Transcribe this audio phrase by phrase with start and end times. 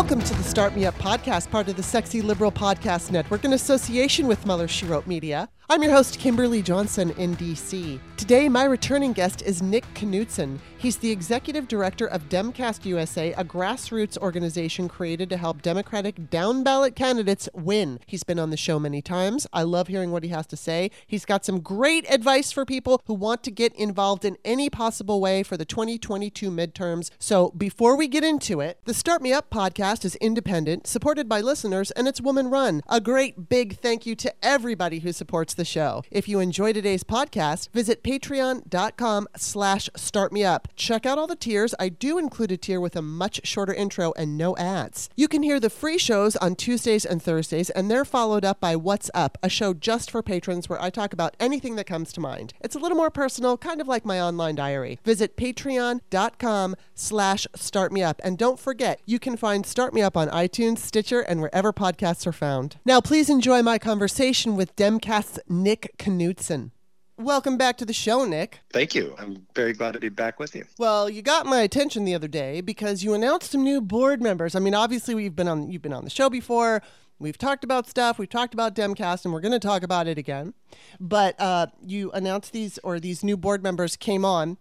[0.00, 3.52] Welcome to the Start Me Up podcast, part of the Sexy Liberal Podcast Network in
[3.52, 5.50] association with Mueller She Wrote Media.
[5.68, 8.00] I'm your host, Kimberly Johnson in DC.
[8.16, 10.58] Today, my returning guest is Nick Knudsen.
[10.78, 16.64] He's the executive director of Demcast USA, a grassroots organization created to help Democratic down
[16.64, 18.00] ballot candidates win.
[18.06, 19.46] He's been on the show many times.
[19.52, 20.90] I love hearing what he has to say.
[21.06, 25.20] He's got some great advice for people who want to get involved in any possible
[25.20, 27.10] way for the 2022 midterms.
[27.18, 31.40] So before we get into it, the Start Me Up podcast is independent, supported by
[31.40, 32.80] listeners, and it's woman run.
[32.88, 36.04] A great big thank you to everybody who supports the show.
[36.12, 40.66] If you enjoy today's podcast, visit patreon.com slash startmeup.
[40.76, 41.74] Check out all the tiers.
[41.80, 45.10] I do include a tier with a much shorter intro and no ads.
[45.16, 48.76] You can hear the free shows on Tuesdays and Thursdays, and they're followed up by
[48.76, 52.20] What's Up, a show just for patrons where I talk about anything that comes to
[52.20, 52.52] mind.
[52.60, 55.00] It's a little more personal, kind of like my online diary.
[55.04, 58.20] Visit patreon.com slash startmeup.
[58.22, 62.26] And don't forget, you can find Start Me Up on iTunes, Stitcher, and wherever podcasts
[62.26, 62.76] are found.
[62.84, 66.72] Now, please enjoy my conversation with Demcast's Nick Knudsen.
[67.16, 68.60] Welcome back to the show, Nick.
[68.72, 69.14] Thank you.
[69.18, 70.66] I'm very glad to be back with you.
[70.78, 74.54] Well, you got my attention the other day because you announced some new board members.
[74.54, 76.82] I mean, obviously we've been on you've been on the show before.
[77.18, 78.18] We've talked about stuff.
[78.18, 80.54] We've talked about Demcast, and we're going to talk about it again.
[80.98, 84.56] But uh, you announced these, or these new board members came on.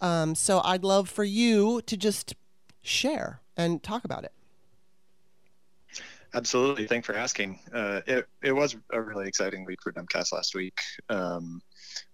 [0.00, 2.34] Um, so I'd love for you to just
[2.82, 4.32] share and talk about it.
[6.32, 6.86] Absolutely.
[6.86, 7.58] Thanks for asking.
[7.72, 10.78] Uh, it, it was a really exciting week for Demcast last week.
[11.08, 11.60] Um,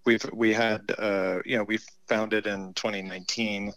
[0.06, 1.78] we've we had uh, you know we
[2.08, 3.72] founded in 2019.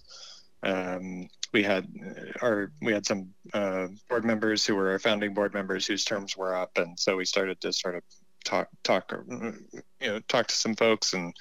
[0.63, 5.33] Um, we had uh, our we had some uh, board members who were our founding
[5.33, 8.03] board members whose terms were up, and so we started to sort of
[8.45, 11.33] talk talk you know talk to some folks and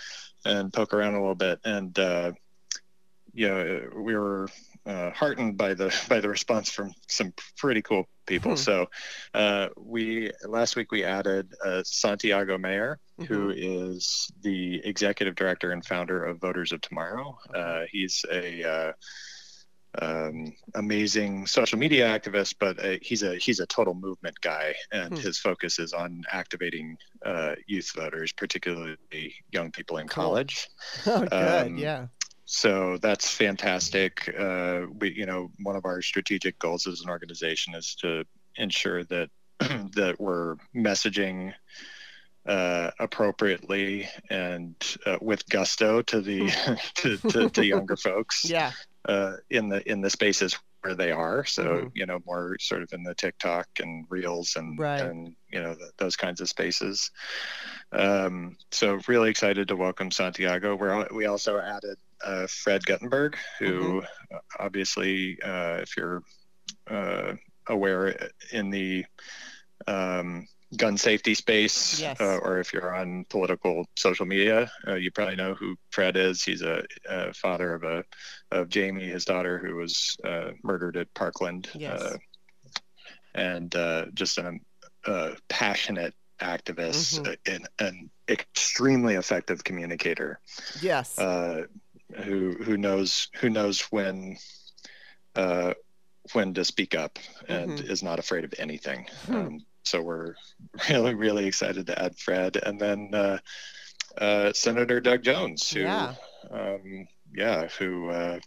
[0.44, 2.32] and poke around a little bit, and uh,
[3.32, 4.48] you know we were
[4.88, 8.53] uh, heartened by the by the response from some pretty cool people.
[8.53, 8.56] Hmm.
[8.56, 8.87] So
[9.34, 13.32] uh, we last week we added uh, Santiago Mayer, mm-hmm.
[13.32, 17.38] who is the executive director and founder of Voters of Tomorrow.
[17.54, 18.93] Uh, he's a uh,
[20.00, 25.12] um, amazing social media activist, but uh, he's a he's a total movement guy, and
[25.12, 25.20] hmm.
[25.20, 26.97] his focus is on activating
[27.66, 30.66] youth voters, particularly young people in college.
[31.06, 32.06] Oh, good, um, yeah
[32.50, 34.34] so that's fantastic.
[34.34, 38.25] Uh, we, you know, one of our strategic goals as an organization is to
[38.56, 39.28] ensure that
[39.59, 41.53] that we're messaging
[42.47, 46.48] uh, appropriately and uh, with gusto to the
[46.94, 48.48] to, to, to, younger folks.
[48.48, 48.72] Yeah.
[49.04, 51.88] Uh, in the in the spaces where they are, so mm-hmm.
[51.92, 55.03] you know more sort of in the TikTok and Reels and right.
[55.03, 57.10] and you know the, those kinds of spaces.
[57.92, 60.76] Um, so really excited to welcome Santiago.
[60.76, 64.37] We're we also added uh, Fred Guttenberg, who mm-hmm.
[64.59, 66.23] obviously, uh, if you're
[66.91, 67.34] uh,
[67.67, 69.05] aware in the
[69.87, 70.47] um,
[70.77, 72.21] gun safety space, yes.
[72.21, 76.43] Uh, or if you're on political social media, uh, you probably know who Fred is.
[76.43, 78.05] He's a, a, father of a
[78.50, 82.17] of Jamie, his daughter, who was uh, murdered at Parkland, yes.
[83.35, 83.75] and
[84.15, 84.61] just an,
[85.06, 87.53] a passionate activist mm-hmm.
[87.53, 90.41] and an extremely effective communicator.
[90.81, 91.19] Yes.
[91.19, 91.65] Uh,
[92.16, 94.36] who who knows who knows when
[95.36, 95.74] uh,
[96.32, 97.91] when to speak up and mm-hmm.
[97.91, 99.06] is not afraid of anything.
[99.26, 99.34] Hmm.
[99.34, 100.34] Um, so we're
[100.91, 103.38] really really excited to add Fred and then uh,
[104.16, 106.14] uh, Senator Doug Jones, who yeah,
[106.50, 108.40] um, yeah who uh,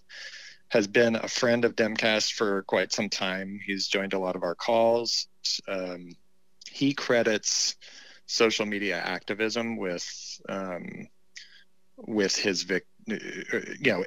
[0.70, 3.60] has been a friend of Demcast for quite some time.
[3.66, 5.28] He's joined a lot of our calls.
[5.68, 6.16] Um,
[6.70, 7.76] he credits
[8.26, 11.08] social media activism with um,
[11.98, 14.04] with his vic- you know,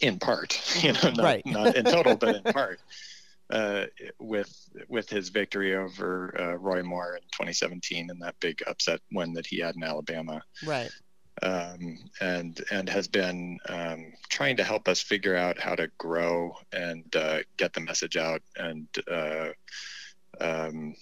[0.00, 1.42] in part, you know, not, right.
[1.46, 2.80] not in total, but in part,
[3.50, 3.86] uh,
[4.18, 4.52] with
[4.88, 9.46] with his victory over uh, Roy Moore in 2017 and that big upset win that
[9.46, 10.42] he had in Alabama.
[10.64, 10.90] Right.
[11.42, 16.56] Um, and and has been um, trying to help us figure out how to grow
[16.72, 19.48] and uh, get the message out and uh,
[20.40, 20.94] um,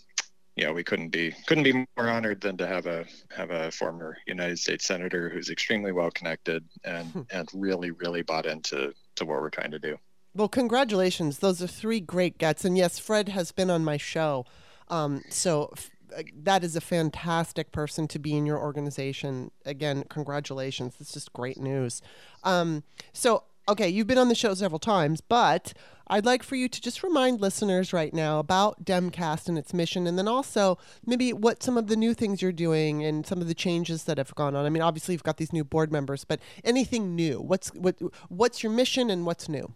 [0.56, 3.04] you know, we couldn't be couldn't be more honored than to have a
[3.36, 7.22] have a former United States senator who's extremely well connected and hmm.
[7.30, 9.96] and really really bought into to what we're trying to do.
[10.34, 11.38] Well, congratulations!
[11.38, 14.46] Those are three great gets, and yes, Fred has been on my show,
[14.88, 19.50] um, so f- uh, that is a fantastic person to be in your organization.
[19.64, 20.96] Again, congratulations!
[21.00, 22.00] It's just great news.
[22.44, 25.72] Um, so okay, you've been on the show several times, but
[26.06, 30.06] I'd like for you to just remind listeners right now about Demcast and its mission,
[30.06, 33.48] and then also maybe what some of the new things you're doing and some of
[33.48, 34.66] the changes that have gone on.
[34.66, 37.40] I mean, obviously you've got these new board members, but anything new?
[37.40, 37.96] What's what?
[38.28, 39.72] What's your mission and what's new?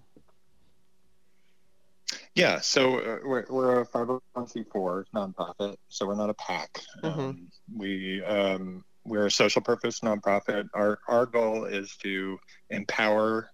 [2.35, 6.81] Yeah, so uh, we're, we're a 501c4 nonprofit, so we're not a PAC.
[7.03, 7.21] Mm-hmm.
[7.21, 10.69] Um, we um, we're a social purpose nonprofit.
[10.75, 12.39] Our our goal is to
[12.71, 13.51] empower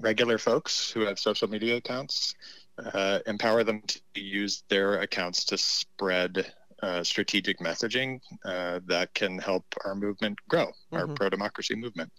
[0.00, 2.34] regular folks who have social media accounts,
[2.78, 6.52] uh, empower them to use their accounts to spread
[6.82, 10.96] uh, strategic messaging uh, that can help our movement grow, mm-hmm.
[10.96, 12.12] our pro democracy movement.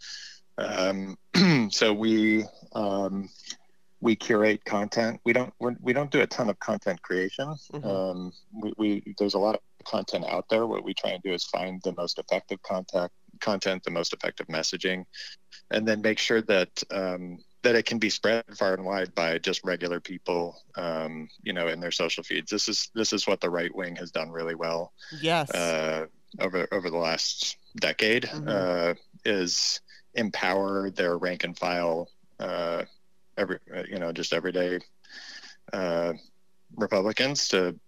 [0.57, 1.17] Um,
[1.71, 3.29] so we um,
[4.01, 5.19] we curate content.
[5.25, 7.55] We don't we're, we do not do a ton of content creation.
[7.73, 7.87] Mm-hmm.
[7.87, 10.65] Um, we, we, there's a lot of content out there.
[10.65, 14.47] What we try and do is find the most effective contact content, the most effective
[14.47, 15.05] messaging,
[15.71, 19.37] and then make sure that um, that it can be spread far and wide by
[19.39, 22.51] just regular people, um, you know, in their social feeds.
[22.51, 24.93] This is this is what the right wing has done really well.
[25.21, 25.51] Yes.
[25.51, 26.05] Uh,
[26.39, 28.47] over over the last decade, mm-hmm.
[28.47, 28.93] uh,
[29.25, 29.81] is
[30.13, 32.09] empower their rank and file,
[32.39, 32.83] uh,
[33.37, 34.79] every uh, you know, just everyday
[35.73, 36.13] uh,
[36.75, 37.79] Republicans to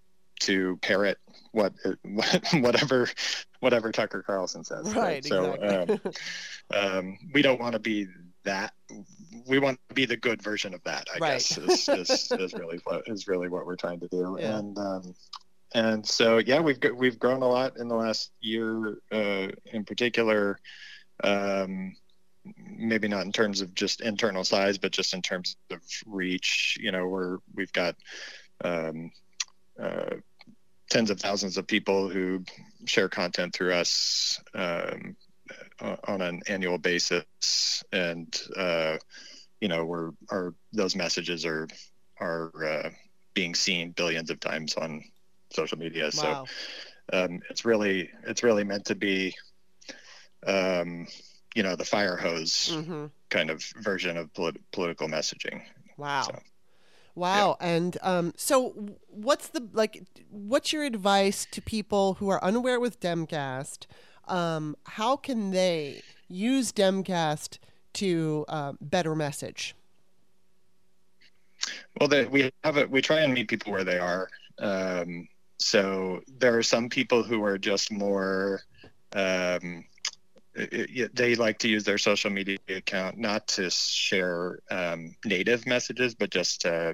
[0.41, 1.17] to parrot
[1.51, 1.73] what
[2.53, 3.07] whatever
[3.59, 4.95] whatever Tucker Carlson says.
[4.95, 4.95] Right.
[4.95, 5.25] right?
[5.25, 6.11] So exactly.
[6.71, 8.07] um, um, we don't want to be
[8.43, 8.73] that.
[9.47, 11.07] We want to be the good version of that.
[11.13, 11.33] I right.
[11.33, 14.37] guess is, is, is, really what is really what we're trying to do.
[14.39, 14.57] Yeah.
[14.57, 15.15] And um,
[15.73, 20.59] and so yeah, we've we've grown a lot in the last year, uh, in particular.
[21.23, 21.95] Um,
[22.57, 26.77] maybe not in terms of just internal size, but just in terms of reach.
[26.79, 27.95] You know, we're we've got
[28.63, 29.11] um,
[29.79, 30.15] uh,
[30.89, 32.43] tens of thousands of people who
[32.85, 35.15] share content through us um,
[35.81, 38.97] on an annual basis, and uh,
[39.61, 41.67] you know, we're our those messages are
[42.19, 42.89] are uh,
[43.33, 45.03] being seen billions of times on
[45.51, 46.09] social media.
[46.15, 46.45] Wow.
[47.11, 49.35] So um, it's really it's really meant to be
[50.45, 51.07] um,
[51.55, 53.07] you know the fire hose mm-hmm.
[53.29, 55.61] kind of version of polit- political messaging.
[55.97, 56.21] Wow.
[56.23, 56.39] So,
[57.15, 57.57] wow.
[57.59, 57.67] Yeah.
[57.67, 60.03] And um, so, what's the like?
[60.29, 63.85] What's your advice to people who are unaware with Demcast?
[64.29, 67.57] Um, how can they use Demcast
[67.93, 69.75] to uh, better message?
[71.99, 72.89] Well, they, we have it.
[72.89, 74.29] We try and meet people where they are.
[74.59, 75.27] Um,
[75.57, 78.61] so there are some people who are just more
[79.13, 79.85] um,
[80.55, 86.15] it, they like to use their social media account not to share um, native messages,
[86.15, 86.93] but just to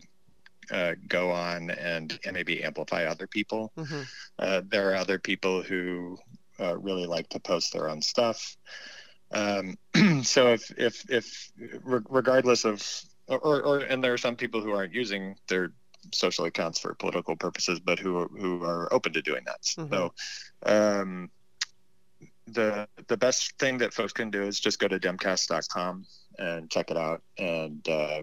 [0.72, 3.72] uh, go on and, and, maybe amplify other people.
[3.78, 4.02] Mm-hmm.
[4.40, 6.18] Uh, there are other people who
[6.60, 8.58] uh, really like to post their own stuff.
[9.32, 9.78] Um,
[10.24, 11.52] so if if if
[11.84, 12.82] regardless of
[13.28, 15.72] or, or and there are some people who aren't using their
[16.14, 19.62] social accounts for political purposes, but who who are open to doing that.
[19.62, 19.94] Mm-hmm.
[19.94, 20.14] So
[20.66, 21.30] um,
[22.48, 26.06] the the best thing that folks can do is just go to demcast.com
[26.38, 28.22] and check it out and uh,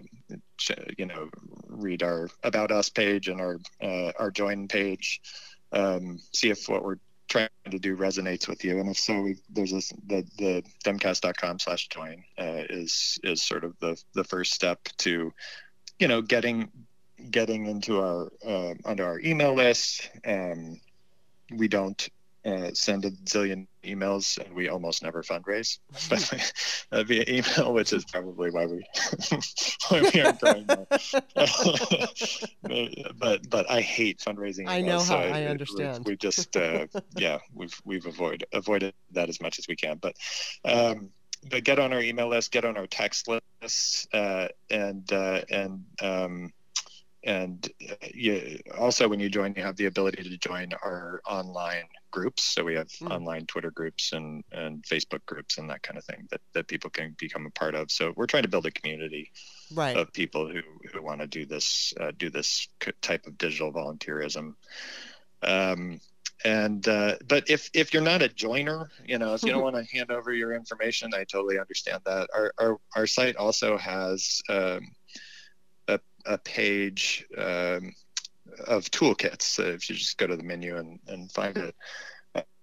[0.97, 1.29] you know
[1.67, 5.21] read our about us page and our uh, our join page
[5.73, 6.97] um, see if what we're
[7.33, 8.79] trying to do resonates with you.
[8.79, 13.73] And if so there's this the the demcast.com slash join uh, is is sort of
[13.79, 15.33] the the first step to
[15.99, 16.69] you know getting
[17.31, 20.09] getting into our uh, under our email list.
[20.25, 20.79] Um,
[21.51, 22.07] we don't
[22.45, 25.79] uh, send a zillion emails and we almost never fundraise
[26.91, 28.85] uh, via email, which is probably why we
[29.89, 30.87] why we aren't doing that.
[33.19, 34.65] but but I hate fundraising.
[34.65, 36.05] Emails, I know how so I, I, understand.
[36.05, 39.97] We, we just uh, yeah we've we've avoided avoided that as much as we can.
[39.97, 40.15] But
[40.65, 41.09] um,
[41.49, 45.83] but get on our email list, get on our text list, uh, and uh, and
[46.01, 46.53] um,
[47.23, 51.87] and uh, you, also when you join you have the ability to join our online
[52.13, 53.11] groups so we have mm.
[53.11, 56.89] online twitter groups and and facebook groups and that kind of thing that, that people
[56.89, 59.31] can become a part of so we're trying to build a community
[59.73, 59.97] right.
[59.97, 62.67] of people who, who want to do this uh, do this
[63.01, 64.53] type of digital volunteerism
[65.41, 65.99] um,
[66.45, 69.75] and uh, but if if you're not a joiner you know if you don't want
[69.75, 74.39] to hand over your information i totally understand that our our, our site also has
[74.49, 74.87] um,
[76.25, 77.93] a page um,
[78.67, 79.43] of toolkits.
[79.43, 81.75] So if you just go to the menu and, and find it,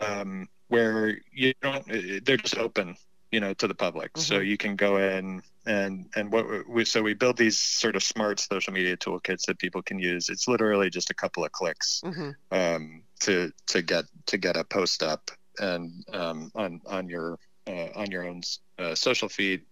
[0.00, 1.84] um, where you don't,
[2.24, 2.96] they're just open,
[3.30, 4.12] you know, to the public.
[4.12, 4.22] Mm-hmm.
[4.22, 8.02] So you can go in and and what we so we build these sort of
[8.02, 10.28] smart social media toolkits that people can use.
[10.28, 12.30] It's literally just a couple of clicks mm-hmm.
[12.50, 17.88] um, to to get to get a post up and um, on on your uh,
[17.94, 18.42] on your own
[18.78, 19.62] uh, social feed.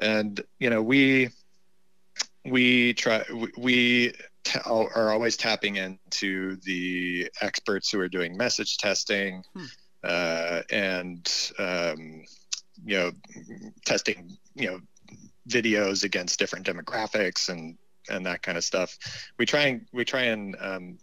[0.00, 1.30] And you know we
[2.44, 3.24] we try
[3.56, 4.12] we
[4.64, 9.64] are always tapping into the experts who are doing message testing hmm.
[10.02, 12.24] uh, and um,
[12.84, 13.12] you know
[13.84, 14.80] testing you know
[15.48, 17.76] videos against different demographics and
[18.08, 18.96] and that kind of stuff.
[19.38, 20.98] We try and we try and um,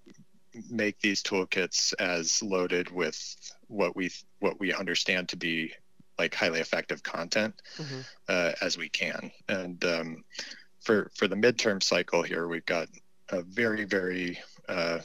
[0.69, 3.19] make these toolkits as loaded with
[3.67, 5.73] what we what we understand to be
[6.17, 8.01] like highly effective content mm-hmm.
[8.27, 9.31] uh, as we can.
[9.47, 10.23] And um,
[10.81, 12.87] for for the midterm cycle here, we've got
[13.31, 14.99] a very very uh,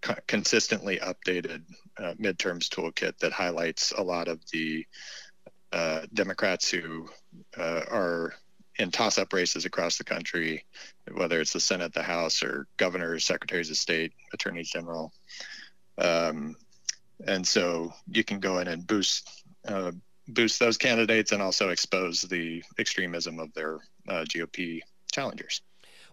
[0.00, 1.62] co- consistently updated
[1.98, 4.84] uh, midterms toolkit that highlights a lot of the
[5.72, 7.08] uh, Democrats who
[7.58, 8.34] uh, are
[8.78, 10.64] in toss-up races across the country,
[11.12, 15.12] whether it's the Senate, the House, or governors, secretaries of state, attorneys general.
[15.98, 16.56] Um,
[17.26, 19.30] and so you can go in and boost
[19.66, 19.92] uh,
[20.26, 23.78] boost those candidates and also expose the extremism of their
[24.08, 24.80] uh, GOP
[25.12, 25.60] challengers.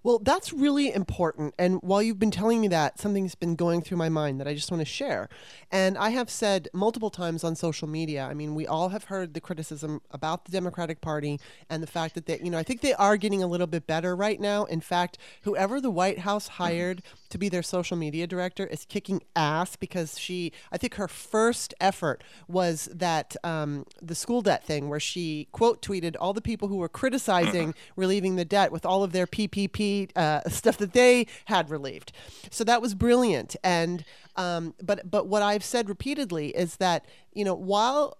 [0.03, 1.53] Well, that's really important.
[1.59, 4.55] And while you've been telling me that, something's been going through my mind that I
[4.55, 5.29] just want to share.
[5.71, 9.35] And I have said multiple times on social media, I mean, we all have heard
[9.35, 11.39] the criticism about the Democratic Party
[11.69, 13.85] and the fact that they, you know, I think they are getting a little bit
[13.85, 14.65] better right now.
[14.65, 19.21] In fact, whoever the White House hired to be their social media director is kicking
[19.35, 24.89] ass because she, I think her first effort was that um, the school debt thing
[24.89, 29.03] where she quote tweeted all the people who were criticizing relieving the debt with all
[29.03, 32.11] of their PPP uh, stuff that they had relieved.
[32.49, 33.55] So that was brilliant.
[33.63, 34.03] And
[34.35, 38.17] um, but but what I've said repeatedly is that you know while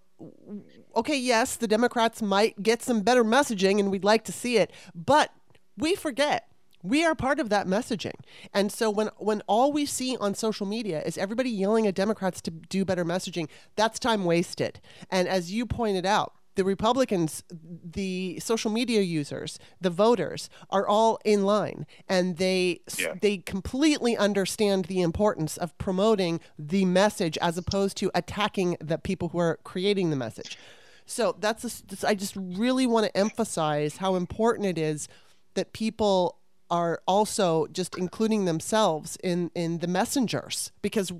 [0.94, 4.70] okay yes the Democrats might get some better messaging and we'd like to see it,
[4.94, 5.32] but
[5.76, 6.48] we forget
[6.82, 8.14] we are part of that messaging.
[8.52, 12.40] And so when when all we see on social media is everybody yelling at Democrats
[12.42, 14.80] to do better messaging, that's time wasted.
[15.10, 21.18] And as you pointed out, the Republicans, the social media users, the voters are all
[21.24, 23.14] in line and they yeah.
[23.20, 29.28] they completely understand the importance of promoting the message as opposed to attacking the people
[29.28, 30.58] who are creating the message.
[31.06, 35.08] So that's a, I just really want to emphasize how important it is
[35.54, 36.38] that people
[36.70, 41.12] are also just including themselves in in the messengers because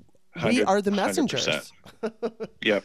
[0.43, 1.71] we are the messengers.
[2.61, 2.83] yep.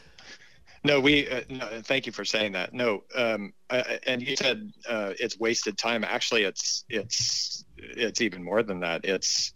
[0.85, 1.29] No, we.
[1.29, 2.73] Uh, no, thank you for saying that.
[2.73, 6.05] No, um, I, and you said uh, it's wasted time.
[6.05, 9.05] Actually, it's it's it's even more than that.
[9.05, 9.53] It's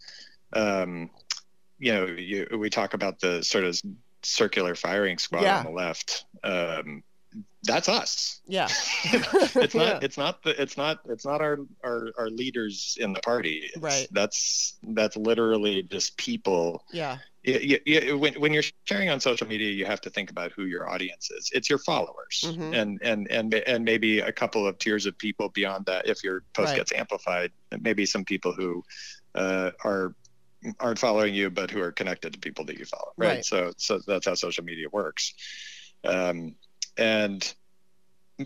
[0.53, 1.09] um,
[1.79, 3.79] you know, you, we talk about the sort of
[4.21, 5.59] circular firing squad yeah.
[5.59, 6.25] on the left.
[6.43, 7.03] Um,
[7.63, 8.41] that's us.
[8.45, 8.67] Yeah.
[9.05, 9.99] it's not yeah.
[10.01, 13.69] it's not the it's not it's not our, our our leaders in the party.
[13.73, 14.07] It's, right.
[14.11, 16.83] That's that's literally just people.
[16.91, 17.17] Yeah.
[17.43, 20.63] Yeah, yeah, when, when you're sharing on social media, you have to think about who
[20.63, 21.51] your audience is.
[21.53, 22.73] It's your followers, mm-hmm.
[22.73, 26.07] and and and and maybe a couple of tiers of people beyond that.
[26.07, 26.77] If your post right.
[26.77, 28.81] gets amplified, maybe some people who
[29.35, 30.15] uh, are
[30.79, 33.11] aren't following you, but who are connected to people that you follow.
[33.17, 33.27] Right.
[33.27, 33.45] right.
[33.45, 35.33] So so that's how social media works.
[36.05, 36.55] Um,
[36.97, 37.53] and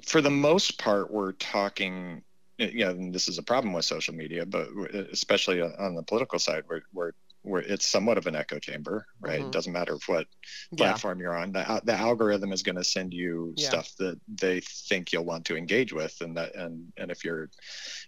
[0.08, 2.24] for the most part, we're talking.
[2.58, 4.70] You know, this is a problem with social media, but
[5.12, 7.12] especially on the political side, we're, we're
[7.48, 9.39] where it's somewhat of an echo chamber, right?
[9.39, 9.48] Mm-hmm.
[9.48, 10.27] It doesn't matter what
[10.75, 11.24] platform yeah.
[11.24, 11.51] you're on.
[11.54, 13.70] The, the algorithm is going to send you yeah.
[13.70, 17.50] stuff that they think you'll want to engage with, and that and and if you're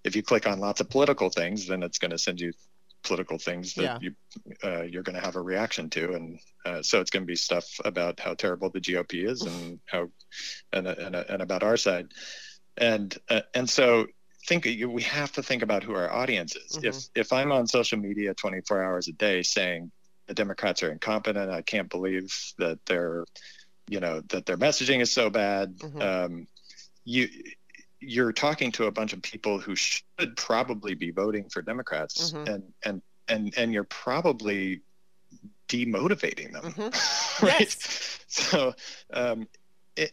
[0.04, 2.52] if you click on lots of political things, then it's going to send you
[3.04, 3.98] political things that yeah.
[4.02, 4.16] you
[4.64, 7.36] uh, you're going to have a reaction to, and uh, so it's going to be
[7.36, 10.10] stuff about how terrible the GOP is and how
[10.74, 12.08] and and, and about our side,
[12.78, 14.08] and uh, and so
[14.46, 16.74] think we have to think about who our audience is.
[16.74, 16.88] Mm-hmm.
[16.88, 19.92] If if I'm on social media 24 hours a day saying
[20.28, 23.26] the Democrats are incompetent, I can't believe that they're,
[23.88, 25.78] you know, that their messaging is so bad.
[25.78, 26.02] Mm-hmm.
[26.02, 26.48] Um,
[27.04, 27.28] you
[28.02, 32.48] you're talking to a bunch of people who should probably be voting for Democrats, mm-hmm.
[32.52, 34.82] and and and and you're probably
[35.68, 37.46] demotivating them, mm-hmm.
[37.46, 37.60] right?
[37.60, 38.20] Yes.
[38.28, 38.74] So
[39.12, 39.48] um,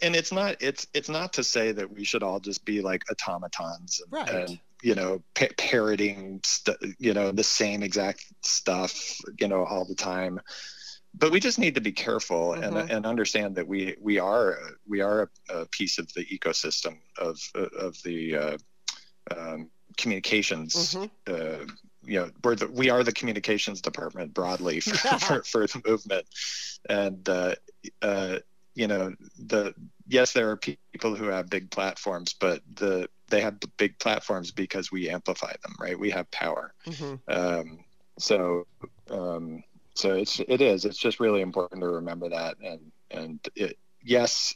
[0.02, 3.04] and it's not it's it's not to say that we should all just be like
[3.10, 4.28] automatons and, right.
[4.28, 9.84] and you know pa- parroting st- you know the same exact stuff you know all
[9.84, 10.40] the time
[11.18, 12.76] but we just need to be careful mm-hmm.
[12.76, 16.98] and, and understand that we we are we are a, a piece of the ecosystem
[17.18, 18.58] of of the uh,
[19.36, 21.04] um, communications mm-hmm.
[21.32, 21.64] uh,
[22.04, 26.26] you know we're the, we are the communications department broadly for, for, for, the movement
[26.88, 27.54] and uh,
[28.02, 28.38] uh
[28.76, 29.74] you know the
[30.06, 34.92] yes there are people who have big platforms but the they have big platforms because
[34.92, 35.98] we amplify them right?
[35.98, 36.72] We have power.
[36.86, 37.14] Mm-hmm.
[37.28, 37.84] um,
[38.18, 38.66] so
[39.10, 39.62] um,
[39.94, 40.84] so it's it is.
[40.84, 44.54] It's just really important to remember that and and it, yes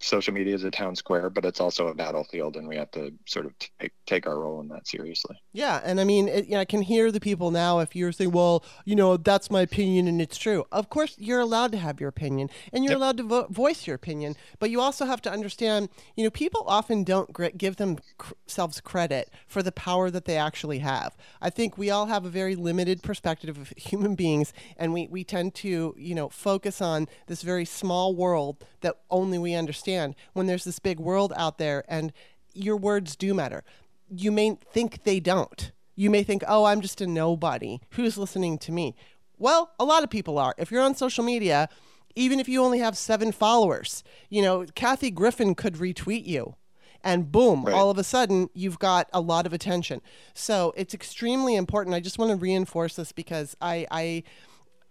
[0.00, 3.12] social media is a town square, but it's also a battlefield, and we have to
[3.26, 5.36] sort of take, take our role in that seriously.
[5.52, 7.80] Yeah, and I mean, it, you know, I can hear the people now.
[7.80, 11.40] If you're saying, "Well, you know, that's my opinion and it's true," of course you're
[11.40, 12.98] allowed to have your opinion, and you're yep.
[12.98, 14.36] allowed to vo- voice your opinion.
[14.58, 19.30] But you also have to understand, you know, people often don't gr- give themselves credit
[19.46, 21.16] for the power that they actually have.
[21.42, 25.24] I think we all have a very limited perspective of human beings, and we we
[25.24, 29.89] tend to, you know, focus on this very small world that only we understand
[30.32, 32.12] when there's this big world out there and
[32.54, 33.64] your words do matter.
[34.08, 35.72] You may think they don't.
[35.96, 37.80] You may think, oh, I'm just a nobody.
[37.90, 38.94] Who's listening to me?
[39.38, 40.54] Well, a lot of people are.
[40.58, 41.68] If you're on social media,
[42.16, 46.56] even if you only have seven followers, you know, Kathy Griffin could retweet you.
[47.02, 47.74] And boom, right.
[47.74, 50.02] all of a sudden, you've got a lot of attention.
[50.34, 51.94] So it's extremely important.
[51.94, 54.22] I just want to reinforce this because I, I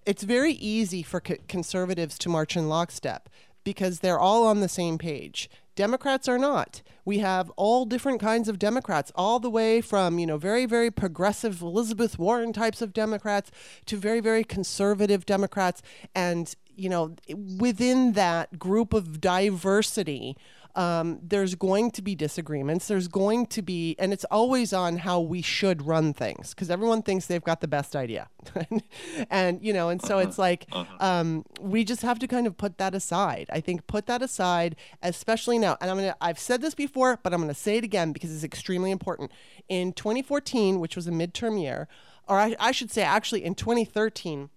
[0.05, 3.29] it's very easy for co- conservatives to march in lockstep
[3.69, 5.47] because they're all on the same page.
[5.75, 6.81] Democrats are not.
[7.05, 10.89] We have all different kinds of Democrats, all the way from, you know, very, very
[10.89, 13.51] progressive Elizabeth Warren types of Democrats
[13.85, 15.83] to very, very conservative Democrats.
[16.15, 17.15] And, you know,
[17.59, 20.35] within that group of diversity,
[20.75, 22.87] um, there's going to be disagreements.
[22.87, 27.01] There's going to be, and it's always on how we should run things because everyone
[27.01, 28.29] thinks they've got the best idea.
[29.29, 30.27] and, you know, and so uh-huh.
[30.27, 30.95] it's like uh-huh.
[30.99, 33.47] um, we just have to kind of put that aside.
[33.51, 35.77] I think put that aside, especially now.
[35.81, 38.11] And I'm going to, I've said this before, but I'm going to say it again
[38.11, 39.31] because it's extremely important.
[39.67, 41.87] In 2014, which was a midterm year,
[42.27, 44.49] or I, I should say actually in 2013,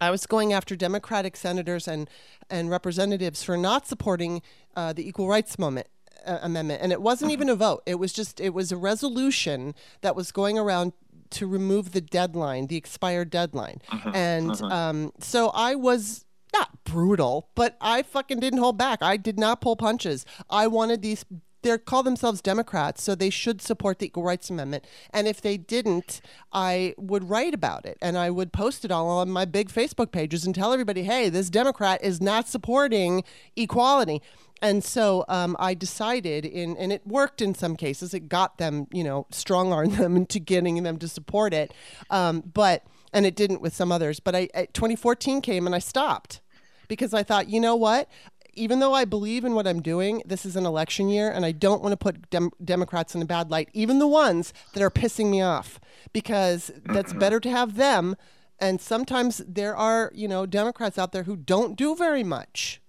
[0.00, 2.08] I was going after Democratic senators and,
[2.50, 4.42] and representatives for not supporting
[4.74, 5.86] uh, the Equal Rights moment,
[6.26, 6.82] uh, Amendment.
[6.82, 10.32] And it wasn't even a vote, it was just, it was a resolution that was
[10.32, 10.92] going around
[11.30, 13.80] to remove the deadline, the expired deadline.
[13.90, 14.66] Uh-huh, and uh-huh.
[14.66, 19.02] Um, so I was not brutal, but I fucking didn't hold back.
[19.02, 20.26] I did not pull punches.
[20.50, 21.24] I wanted these
[21.62, 24.84] they call themselves Democrats, so they should support the Equal Rights Amendment.
[25.10, 26.20] And if they didn't,
[26.52, 30.12] I would write about it and I would post it all on my big Facebook
[30.12, 33.24] pages and tell everybody, hey, this Democrat is not supporting
[33.56, 34.22] equality.
[34.60, 38.14] And so um, I decided in, and it worked in some cases.
[38.14, 41.74] It got them, you know, strong arm them into getting them to support it.
[42.10, 44.20] Um, but and it didn't with some others.
[44.20, 46.40] But I, 2014 came and I stopped
[46.88, 48.08] because I thought, you know what?
[48.54, 51.52] Even though I believe in what I'm doing, this is an election year, and I
[51.52, 54.90] don't want to put dem- Democrats in a bad light, even the ones that are
[54.90, 55.80] pissing me off,
[56.12, 58.16] because that's better to have them.
[58.58, 62.80] And sometimes there are, you know, Democrats out there who don't do very much.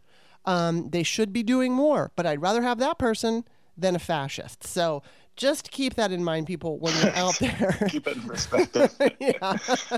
[0.46, 3.46] Um, they should be doing more, but I'd rather have that person
[3.78, 4.64] than a fascist.
[4.64, 5.02] So
[5.36, 7.78] just keep that in mind, people, when you're out there.
[7.90, 8.94] keep it in perspective.
[9.20, 9.58] yeah.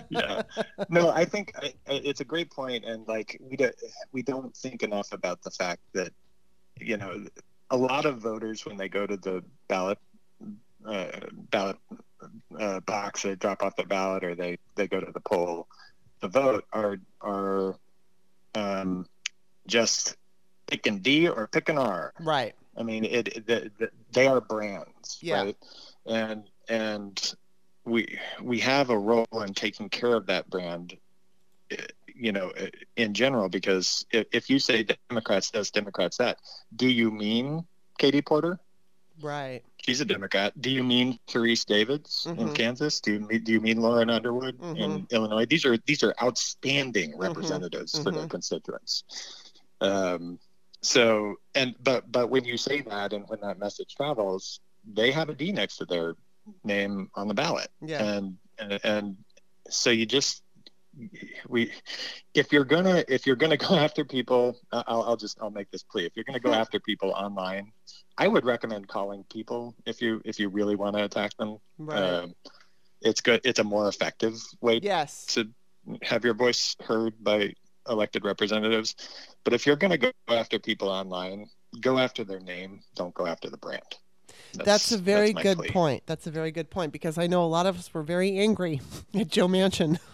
[0.10, 0.42] yeah.
[0.90, 3.76] No, I think I, it's a great point, and like we don't
[4.12, 6.12] we don't think enough about the fact that
[6.80, 7.26] you know
[7.72, 9.98] a lot of voters when they go to the ballot
[10.86, 11.08] uh,
[11.52, 11.78] ballot
[12.60, 15.68] uh, box, they drop off the ballot, or they they go to the poll
[16.22, 17.76] to vote, are are
[18.56, 19.06] um,
[19.68, 20.16] just
[20.68, 22.14] pick an D or pick an R.
[22.20, 22.56] Right.
[22.78, 25.44] I mean, it, it the, the, they are brands, yeah.
[25.44, 25.58] right?
[26.06, 27.36] And and
[27.86, 30.98] we we have a role in taking care of that brand,
[31.72, 31.78] eh,
[32.16, 33.50] you know, eh, in general.
[33.50, 36.38] Because if, if you say Democrats this, Democrats that,
[36.76, 37.66] do you mean
[37.98, 38.60] Katie Porter?
[39.22, 39.62] Right.
[39.86, 40.60] She's a Democrat.
[40.60, 42.42] Do you mean Sharice Davids mm-hmm.
[42.42, 43.00] in Kansas?
[43.00, 44.76] Do you mean, do you mean Lauren Underwood mm-hmm.
[44.76, 45.46] in Illinois?
[45.46, 47.22] These are these are outstanding mm-hmm.
[47.22, 48.04] representatives mm-hmm.
[48.04, 49.04] for their constituents.
[49.80, 50.40] Um,
[50.86, 55.30] so and but but when you say that and when that message travels they have
[55.30, 56.16] a d next to their
[56.64, 57.70] name on the ballot.
[57.82, 58.04] Yeah.
[58.04, 59.18] And and, and
[59.70, 60.44] so you just
[61.50, 61.72] we
[62.34, 65.84] if you're gonna if you're gonna go after people I'll, I'll just i'll make this
[65.84, 66.06] plea.
[66.06, 67.72] If you're gonna go after people online
[68.18, 71.58] i would recommend calling people if you if you really want to attack them.
[71.78, 71.98] Right.
[71.98, 72.34] Um,
[73.02, 75.26] it's good it's a more effective way yes.
[75.28, 75.50] to
[76.02, 77.54] have your voice heard by
[77.90, 78.96] elected representatives.
[79.44, 81.48] But if you're going to go after people online,
[81.82, 82.82] go after their name.
[82.96, 83.84] Don't go after the brand.
[84.54, 85.70] That's, that's a very that's good plea.
[85.70, 86.04] point.
[86.06, 88.82] That's a very good point because I know a lot of us were very angry
[89.14, 90.00] at Joe Manchin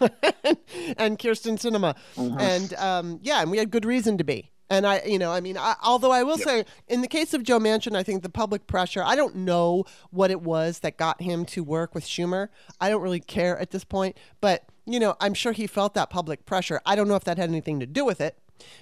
[0.96, 2.38] and Kyrsten Sinema, mm-hmm.
[2.38, 4.50] and um, yeah, and we had good reason to be.
[4.72, 6.48] And I, you know, I mean, I, although I will yep.
[6.48, 9.84] say, in the case of Joe Manchin, I think the public pressure, I don't know
[10.10, 12.48] what it was that got him to work with Schumer.
[12.80, 14.16] I don't really care at this point.
[14.40, 16.80] But, you know, I'm sure he felt that public pressure.
[16.84, 18.38] I don't know if that had anything to do with it.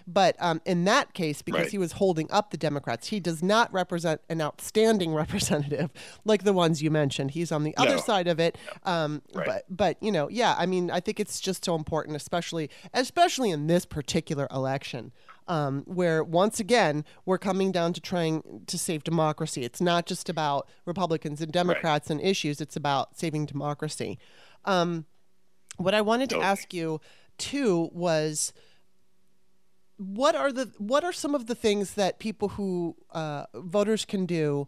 [0.06, 1.70] But um, in that case, because right.
[1.70, 5.90] he was holding up the Democrats, he does not represent an outstanding representative
[6.24, 7.32] like the ones you mentioned.
[7.32, 7.84] He's on the no.
[7.84, 8.58] other side of it.
[8.84, 9.46] Um, right.
[9.46, 13.50] But but you know, yeah, I mean, I think it's just so important, especially especially
[13.50, 15.12] in this particular election.
[15.48, 19.64] um, where once again we're coming down to trying to save democracy.
[19.64, 22.18] It's not just about Republicans and Democrats right.
[22.18, 24.18] and issues; it's about saving democracy.
[25.80, 27.00] What I wanted to ask you
[27.38, 28.52] too was
[29.96, 34.26] what are the what are some of the things that people who uh, voters can
[34.26, 34.66] do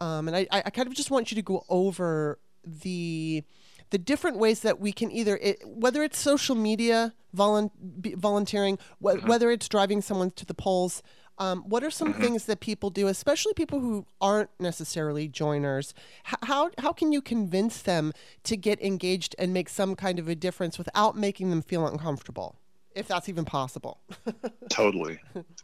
[0.00, 3.42] um, and I, I kind of just want you to go over the
[3.90, 9.28] the different ways that we can either it, whether it's social media volunteering wh- mm-hmm.
[9.28, 11.02] whether it's driving someone to the polls
[11.40, 12.22] um, what are some mm-hmm.
[12.22, 15.94] things that people do especially people who aren't necessarily joiners?
[16.22, 18.12] How, how can you convince them
[18.44, 22.56] to get engaged and make some kind of a difference without making them feel uncomfortable
[22.94, 24.00] if that's even possible?
[24.68, 25.18] Totally.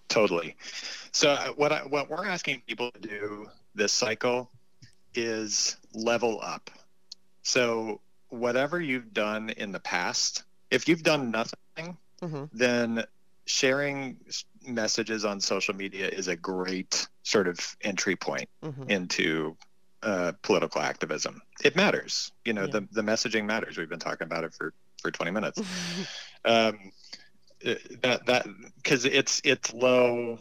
[0.08, 0.56] Totally.
[1.12, 4.50] So uh, what I, what we're asking people to do this cycle
[5.14, 6.70] is level up.
[7.42, 12.44] So whatever you've done in the past, if you've done nothing, mm-hmm.
[12.54, 13.04] then
[13.46, 14.18] sharing
[14.66, 18.90] messages on social media is a great sort of entry point mm-hmm.
[18.90, 19.56] into
[20.02, 21.40] uh, political activism.
[21.64, 22.32] It matters.
[22.44, 22.80] You know, yeah.
[22.80, 23.78] the, the messaging matters.
[23.78, 25.58] We've been talking about it for, for 20 minutes.
[26.44, 26.92] um,
[27.64, 28.46] uh, that, that,
[28.84, 30.38] cause it's, it's low,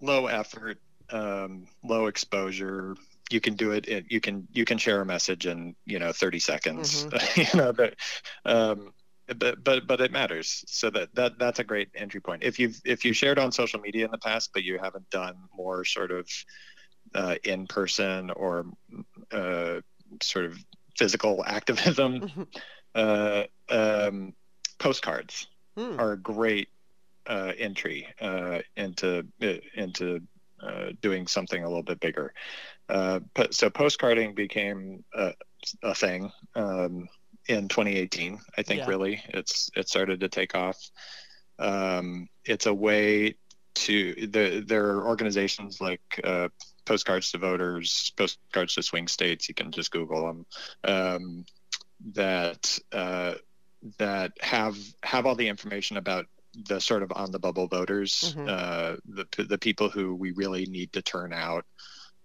[0.00, 0.78] low effort,
[1.10, 2.96] um, low exposure,
[3.32, 6.12] you can do it, it, you can you can share a message in you know
[6.12, 7.40] 30 seconds mm-hmm.
[7.56, 7.94] you know but
[8.44, 8.92] um
[9.38, 12.80] but but but it matters so that that that's a great entry point if you've
[12.84, 16.10] if you shared on social media in the past but you haven't done more sort
[16.10, 16.28] of
[17.14, 18.66] uh, in person or
[19.32, 19.80] uh,
[20.22, 20.58] sort of
[20.96, 22.42] physical activism mm-hmm.
[22.94, 24.32] uh, um,
[24.78, 25.98] postcards mm.
[25.98, 26.68] are a great
[27.26, 30.20] uh, entry uh, into uh, into
[31.00, 32.32] doing something a little bit bigger
[32.88, 33.18] uh,
[33.50, 35.32] so postcarding became a,
[35.82, 37.08] a thing um,
[37.48, 38.38] in 2018.
[38.56, 38.88] I think yeah.
[38.88, 40.78] really it's it started to take off.
[41.58, 43.36] Um, it's a way
[43.74, 46.48] to the, there are organizations like uh,
[46.84, 49.48] postcards to voters, postcards to swing states.
[49.48, 50.46] You can just Google them.
[50.84, 51.44] Um,
[52.14, 53.34] that uh,
[53.98, 56.26] that have have all the information about
[56.68, 58.46] the sort of on the bubble voters, mm-hmm.
[58.48, 61.64] uh, the the people who we really need to turn out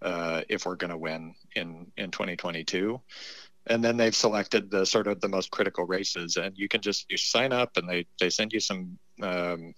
[0.01, 2.99] uh, if we're going to win in in 2022
[3.69, 7.05] and then they've selected the sort of the most critical races and you can just
[7.09, 9.73] you sign up and they they send you some um,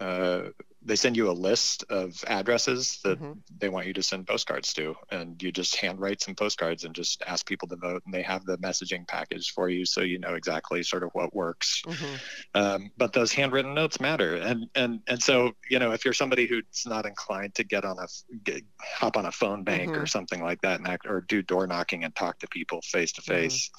[0.00, 0.42] uh,
[0.82, 3.32] they send you a list of addresses that mm-hmm.
[3.58, 7.22] they want you to send postcards to and you just handwrite some postcards and just
[7.26, 10.34] ask people to vote and they have the messaging package for you so you know
[10.34, 12.14] exactly sort of what works mm-hmm.
[12.54, 16.46] um, but those handwritten notes matter and and and so you know if you're somebody
[16.46, 18.06] who's not inclined to get on a
[18.44, 20.00] get, hop on a phone bank mm-hmm.
[20.00, 23.12] or something like that and act, or do door knocking and talk to people face
[23.12, 23.70] to face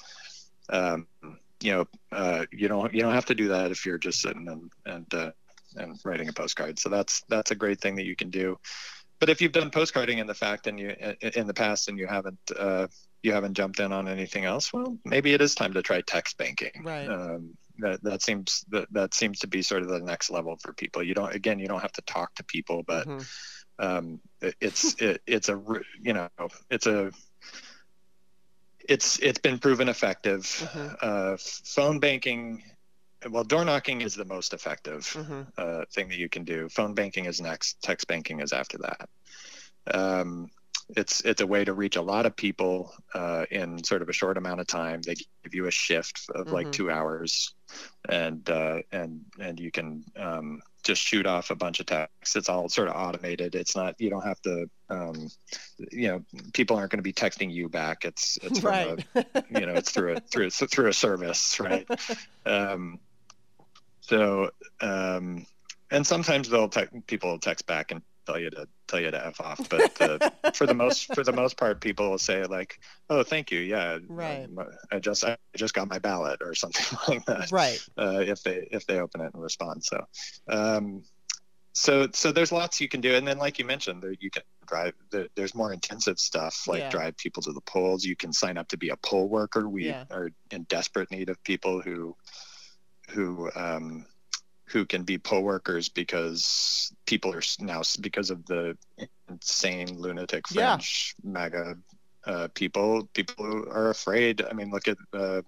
[0.70, 1.06] um,
[1.60, 4.48] you know uh, you don't you don't have to do that if you're just sitting
[4.48, 5.30] and and uh,
[5.76, 6.78] and writing a postcard.
[6.78, 8.58] So that's that's a great thing that you can do.
[9.20, 12.06] But if you've done postcarding in the fact and you in the past and you
[12.06, 12.88] haven't uh,
[13.22, 16.38] you haven't jumped in on anything else, well, maybe it is time to try text
[16.38, 16.82] banking.
[16.82, 17.06] Right.
[17.08, 20.72] Um, that that seems that that seems to be sort of the next level for
[20.72, 21.02] people.
[21.02, 23.84] You don't again you don't have to talk to people, but mm-hmm.
[23.84, 25.60] um, it, it's it, it's a
[26.00, 26.28] you know
[26.70, 27.12] it's a
[28.88, 30.42] it's it's been proven effective.
[30.42, 30.94] Mm-hmm.
[31.00, 32.62] Uh, phone banking
[33.30, 35.42] well, door knocking is the most effective mm-hmm.
[35.56, 36.68] uh, thing that you can do.
[36.68, 37.80] Phone banking is next.
[37.82, 39.08] Text banking is after that.
[39.92, 40.50] Um,
[40.96, 44.12] it's it's a way to reach a lot of people uh, in sort of a
[44.12, 45.00] short amount of time.
[45.02, 46.54] They give you a shift of mm-hmm.
[46.54, 47.54] like two hours,
[48.08, 52.36] and uh, and and you can um, just shoot off a bunch of texts.
[52.36, 53.54] It's all sort of automated.
[53.54, 55.28] It's not you don't have to um,
[55.90, 58.04] you know people aren't going to be texting you back.
[58.04, 59.04] It's it's from right.
[59.14, 61.88] a, you know it's through a through through a service, right?
[62.44, 62.98] Um,
[64.12, 64.50] so,
[64.82, 65.46] um,
[65.90, 69.26] and sometimes they'll te- people will text back and tell you to tell you to
[69.26, 72.78] f off, but uh, for the most for the most part, people will say like,
[73.08, 74.44] "Oh, thank you, yeah, right.
[74.44, 77.50] Um, I just I just got my ballot" or something like that.
[77.50, 77.82] Right.
[77.96, 80.04] Uh, if they if they open it and respond, so.
[80.46, 81.04] Um,
[81.74, 84.42] so so there's lots you can do and then like you mentioned there you can
[84.66, 84.92] drive
[85.34, 86.90] there's more intensive stuff like yeah.
[86.90, 89.86] drive people to the polls you can sign up to be a poll worker we
[89.86, 90.04] yeah.
[90.10, 92.14] are in desperate need of people who
[93.12, 94.06] who um,
[94.66, 98.76] who can be poll workers because people are now because of the
[99.28, 101.30] insane lunatic fringe yeah.
[101.30, 101.76] MAGA
[102.26, 103.08] uh, people.
[103.14, 104.42] People are afraid.
[104.42, 105.44] I mean, look at the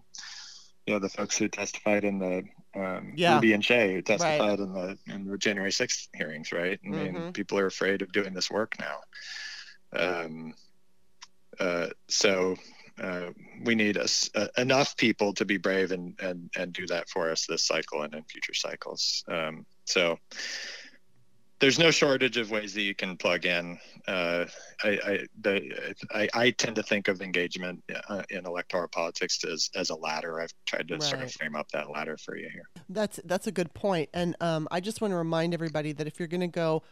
[0.87, 2.43] you know the folks who testified in the
[2.77, 3.37] um, yeah.
[3.37, 4.59] Ruby and Shaye who testified right.
[4.59, 6.79] in the in the January 6th hearings, right?
[6.85, 7.31] I mean, mm-hmm.
[7.31, 8.99] people are afraid of doing this work now.
[9.97, 10.55] Um,
[11.59, 12.57] uh, so
[13.01, 13.31] uh,
[13.65, 17.31] we need a, a, enough people to be brave and, and, and do that for
[17.31, 19.25] us this cycle and in future cycles.
[19.29, 20.19] Um, so
[21.61, 23.79] there's no shortage of ways that you can plug in.
[24.07, 24.45] Uh,
[24.83, 29.71] I, I, the, I, I, tend to think of engagement uh, in electoral politics as,
[29.75, 30.41] as a ladder.
[30.41, 31.03] I've tried to right.
[31.03, 32.69] sort of frame up that ladder for you here.
[32.89, 36.19] That's that's a good point, and um, I just want to remind everybody that if
[36.19, 36.83] you're going to go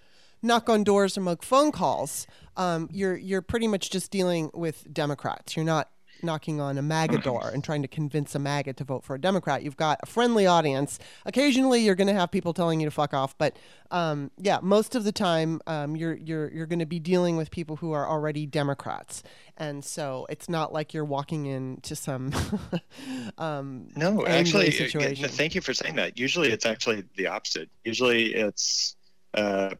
[0.42, 2.26] knock on doors or make phone calls,
[2.56, 5.56] um, you're you're pretty much just dealing with Democrats.
[5.56, 5.88] You're not
[6.22, 9.20] knocking on a MAGA door and trying to convince a MAGA to vote for a
[9.20, 9.62] Democrat.
[9.62, 10.98] You've got a friendly audience.
[11.26, 13.56] Occasionally, you're going to have people telling you to fuck off, but
[13.90, 17.50] um, yeah, most of the time, um, you're you're you're going to be dealing with
[17.50, 19.22] people who are already Democrats,
[19.56, 22.32] and so it's not like you're walking into some
[23.38, 24.26] um, no.
[24.26, 25.28] Actually, uh, situation.
[25.28, 26.18] thank you for saying that.
[26.18, 27.68] Usually, it's actually the opposite.
[27.84, 28.96] Usually, it's
[29.34, 29.70] uh,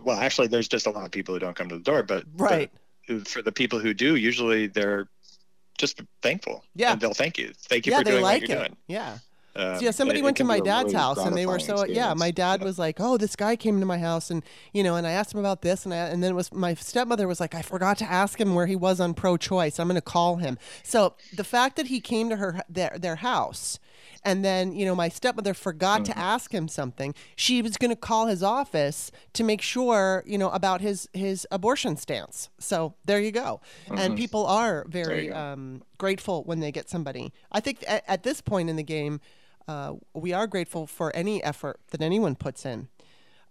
[0.00, 2.24] well, actually, there's just a lot of people who don't come to the door, but
[2.36, 2.70] right.
[3.08, 5.08] But for the people who do, usually they're
[5.78, 6.64] just thankful.
[6.74, 6.92] Yeah.
[6.92, 7.52] And they'll thank you.
[7.56, 8.60] Thank you yeah, for doing like what you're it.
[8.60, 8.76] doing.
[8.86, 9.18] Yeah.
[9.58, 11.74] Um, yeah, somebody it, went it to my dad's really house and they were so
[11.74, 11.96] experience.
[11.96, 12.14] yeah.
[12.14, 12.66] My dad yeah.
[12.66, 15.34] was like, "Oh, this guy came to my house and you know," and I asked
[15.34, 17.98] him about this and I, and then it was my stepmother was like, "I forgot
[17.98, 19.78] to ask him where he was on pro-choice.
[19.78, 23.16] I'm going to call him." So the fact that he came to her their their
[23.16, 23.78] house
[24.24, 26.12] and then, you know, my stepmother forgot mm-hmm.
[26.12, 27.14] to ask him something.
[27.36, 31.46] She was going to call his office to make sure, you know, about his his
[31.50, 32.48] abortion stance.
[32.58, 33.60] So there you go.
[33.86, 33.98] Mm-hmm.
[33.98, 37.32] And people are very um, grateful when they get somebody.
[37.52, 39.20] I think at, at this point in the game,
[39.68, 42.88] uh, we are grateful for any effort that anyone puts in.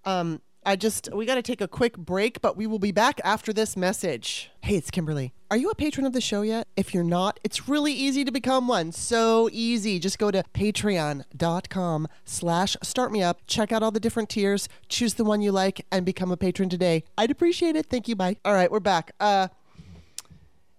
[0.03, 3.21] Um, I just, we got to take a quick break, but we will be back
[3.23, 4.51] after this message.
[4.59, 5.33] Hey, it's Kimberly.
[5.49, 6.67] Are you a patron of the show yet?
[6.75, 8.91] If you're not, it's really easy to become one.
[8.91, 9.97] So easy.
[9.97, 13.35] Just go to patreon.com slash startmeup.
[13.47, 14.67] Check out all the different tiers.
[14.89, 17.05] Choose the one you like and become a patron today.
[17.17, 17.85] I'd appreciate it.
[17.85, 18.17] Thank you.
[18.17, 18.35] Bye.
[18.43, 19.13] All right, we're back.
[19.21, 19.47] Uh,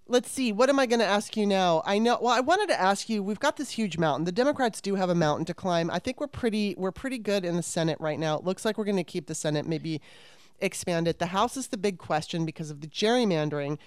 [0.09, 0.53] let's see.
[0.53, 1.83] What am I going to ask you now?
[1.85, 2.18] I know.
[2.21, 3.23] Well, I wanted to ask you.
[3.23, 4.25] We've got this huge mountain.
[4.25, 5.90] The Democrats do have a mountain to climb.
[5.90, 6.75] I think we're pretty.
[6.77, 8.38] We're pretty good in the Senate right now.
[8.38, 10.01] It looks like we're going to keep the Senate, maybe
[10.61, 11.18] expand it.
[11.18, 13.79] The House is the big question because of the gerrymandering,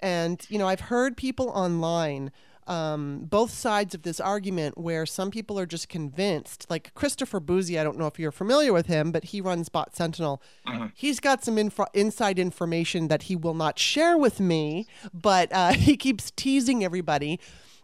[0.00, 2.32] and you know I've heard people online
[2.68, 7.78] um, both sides of this argument where some people are just convinced, like Christopher Bouzy,
[7.78, 10.42] I don't know if you're familiar with him, but he runs Bot Sentinel.
[10.66, 10.88] Uh-huh.
[10.94, 11.58] He's got some
[11.94, 17.40] inside information that he will not share with me, but uh, he keeps teasing everybody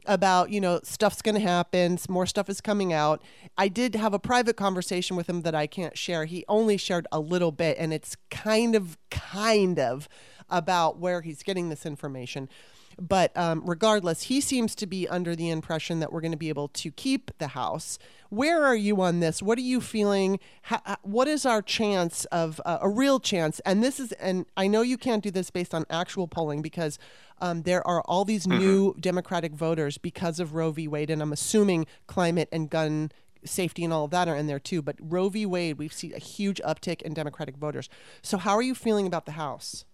[0.07, 3.23] about you know stuff's going to happen more stuff is coming out
[3.57, 7.07] i did have a private conversation with him that i can't share he only shared
[7.11, 10.07] a little bit and it's kind of kind of
[10.51, 12.51] about where he's getting this information
[13.00, 16.48] but um, regardless, he seems to be under the impression that we're going to be
[16.48, 17.98] able to keep the House.
[18.30, 19.42] Where are you on this?
[19.42, 20.40] What are you feeling?
[20.62, 23.61] How, what is our chance of uh, a real chance?
[23.61, 26.98] And this is, and I know you can't do this based on actual polling because
[27.40, 28.59] um, there are all these mm-hmm.
[28.59, 30.88] new Democratic voters because of Roe v.
[30.88, 33.12] Wade, and I'm assuming climate and gun
[33.44, 34.83] safety and all of that are in there too.
[34.83, 35.46] But Roe v.
[35.46, 37.88] Wade, we've seen a huge uptick in Democratic voters.
[38.22, 39.85] So, how are you feeling about the House?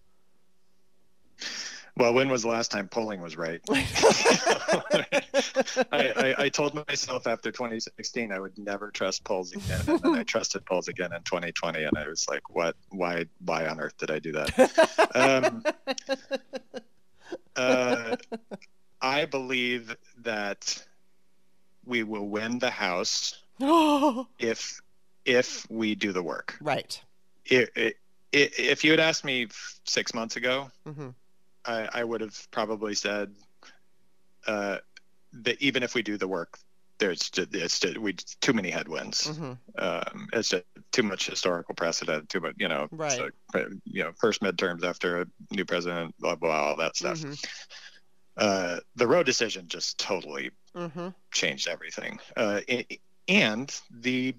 [1.97, 3.61] Well, when was the last time polling was right?
[5.91, 10.15] I, I, I, told myself after 2016 I would never trust polls again, and then
[10.15, 12.75] I trusted polls again in 2020, and I was like, "What?
[12.89, 13.25] Why?
[13.43, 15.63] Why on earth did I do that?" Um,
[17.57, 18.15] uh,
[19.01, 20.83] I believe that
[21.85, 23.43] we will win the House
[24.39, 24.81] if
[25.25, 26.57] if we do the work.
[26.61, 27.01] Right.
[27.45, 27.97] It, it,
[28.31, 29.47] if you had asked me
[29.83, 30.71] six months ago.
[30.87, 31.09] Mm-hmm
[31.65, 33.33] I, I would have probably said
[34.47, 34.77] uh,
[35.33, 36.57] that even if we do the work,
[36.97, 39.27] there's just, it's just, we too many headwinds.
[39.27, 39.53] Mm-hmm.
[39.77, 42.29] Um, it's just too much historical precedent.
[42.29, 42.87] Too much, you know.
[42.91, 43.11] Right.
[43.11, 43.29] So,
[43.85, 47.17] you know, first midterms after a new president, blah blah, all that stuff.
[47.17, 47.33] Mm-hmm.
[48.37, 51.09] Uh, the Roe decision just totally mm-hmm.
[51.31, 52.19] changed everything.
[52.37, 52.61] Uh,
[53.27, 54.35] and the,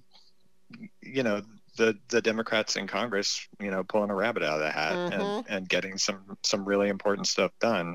[1.03, 1.43] you know,
[1.77, 5.21] the the Democrats in Congress, you know, pulling a rabbit out of the hat mm-hmm.
[5.21, 7.95] and, and getting some some really important stuff done.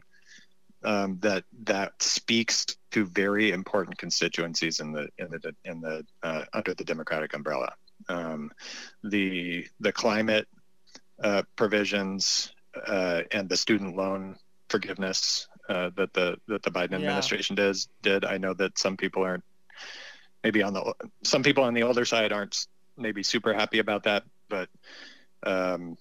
[0.84, 6.44] Um, that that speaks to very important constituencies in the in the in the uh,
[6.54, 7.74] under the Democratic umbrella.
[8.10, 8.52] Um,
[9.04, 10.48] the the climate
[11.24, 12.54] uh, provisions
[12.86, 14.38] uh, and the student loan
[14.70, 17.66] forgiveness uh, that the that the Biden administration yeah.
[17.66, 18.24] does did.
[18.24, 19.44] I know that some people aren't
[20.44, 24.24] maybe on the some people on the older side aren't maybe super happy about that,
[24.50, 24.70] but
[25.44, 25.98] um,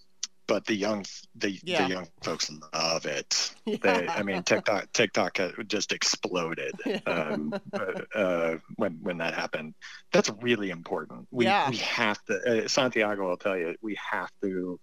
[0.46, 1.04] but the young
[1.34, 1.86] the, yeah.
[1.86, 3.52] the young folks love it.
[3.68, 3.78] Yeah.
[3.82, 7.00] They, I mean, TikTok TikTok just exploded yeah.
[7.04, 7.52] um,
[8.14, 9.74] uh, when when that happened.
[10.12, 11.26] That's really important.
[11.32, 12.64] We we have to.
[12.64, 14.78] Uh, Santiago will tell you we have to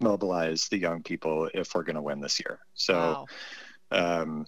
[0.00, 2.58] mobilize the young people if we're going to win this year.
[2.72, 3.26] So.
[3.92, 4.20] Wow.
[4.22, 4.46] Um,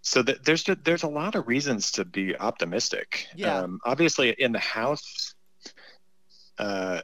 [0.00, 3.26] so th- there's there's a lot of reasons to be optimistic.
[3.36, 3.58] Yeah.
[3.58, 5.34] Um, obviously, in the House,
[6.58, 7.00] uh,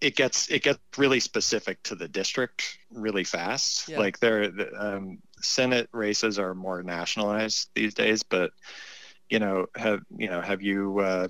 [0.00, 3.88] it gets it gets really specific to the district really fast.
[3.88, 3.98] Yeah.
[4.00, 8.50] Like there, the, um, Senate races are more nationalized these days, but
[9.30, 11.28] you know, have you know, have you uh,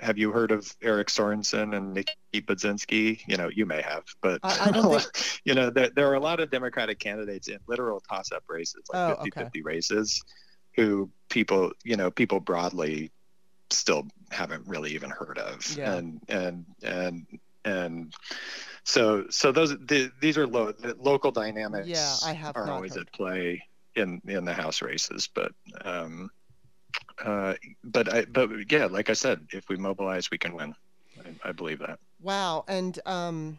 [0.00, 3.20] have you heard of Eric Sorensen and Nikki Budzinski?
[3.28, 6.14] You know, you may have, but I- I don't think- you know, there, there are
[6.14, 9.44] a lot of Democratic candidates in literal toss-up races, like Oh, 50 okay.
[9.44, 10.20] 50 races,
[10.74, 13.12] who people, you know, people broadly
[13.70, 15.76] still haven't really even heard of.
[15.76, 15.94] Yeah.
[15.94, 17.26] And, and, and,
[17.64, 18.14] and
[18.84, 23.08] so, so those, the, these are the local dynamics Yeah, I have are always heard.
[23.08, 23.62] at play
[23.94, 25.52] in, in the House races, but,
[25.84, 26.30] um,
[27.24, 30.74] uh, but I, but yeah, like I said, if we mobilize, we can win.
[31.24, 31.98] I, I believe that.
[32.20, 32.64] Wow.
[32.68, 33.58] And um,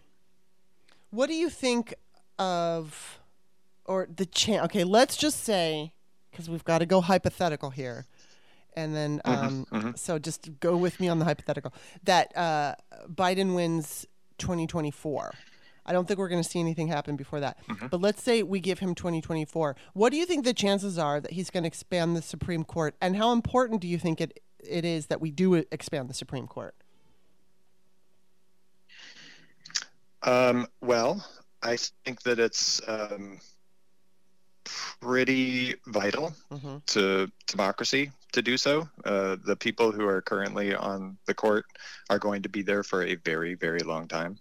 [1.10, 1.94] what do you think
[2.40, 3.20] of,
[3.86, 4.66] or the chance?
[4.66, 5.94] Okay, let's just say,
[6.32, 8.06] because we've got to go hypothetical here,
[8.78, 9.98] and then um, mhm.
[9.98, 12.76] so just go with me on the hypothetical that uh,
[13.10, 14.06] Biden wins
[14.38, 15.34] 2024.
[15.86, 17.58] I don't think we're going to see anything happen before that.
[17.68, 17.90] Mhm.
[17.90, 19.76] But let's say we give him 2024.
[19.94, 22.96] What do you think the chances are that he's going to expand the Supreme Court,
[23.02, 26.48] and how important do you think it it is that we do expand the Supreme
[26.48, 26.76] Court?
[30.24, 31.26] Um, well,
[31.64, 33.40] I think that it's um,
[35.00, 38.88] pretty vital hmm to democracy to do so.
[39.04, 41.66] Uh, the people who are currently on the court
[42.10, 44.38] are going to be there for a very, very long time.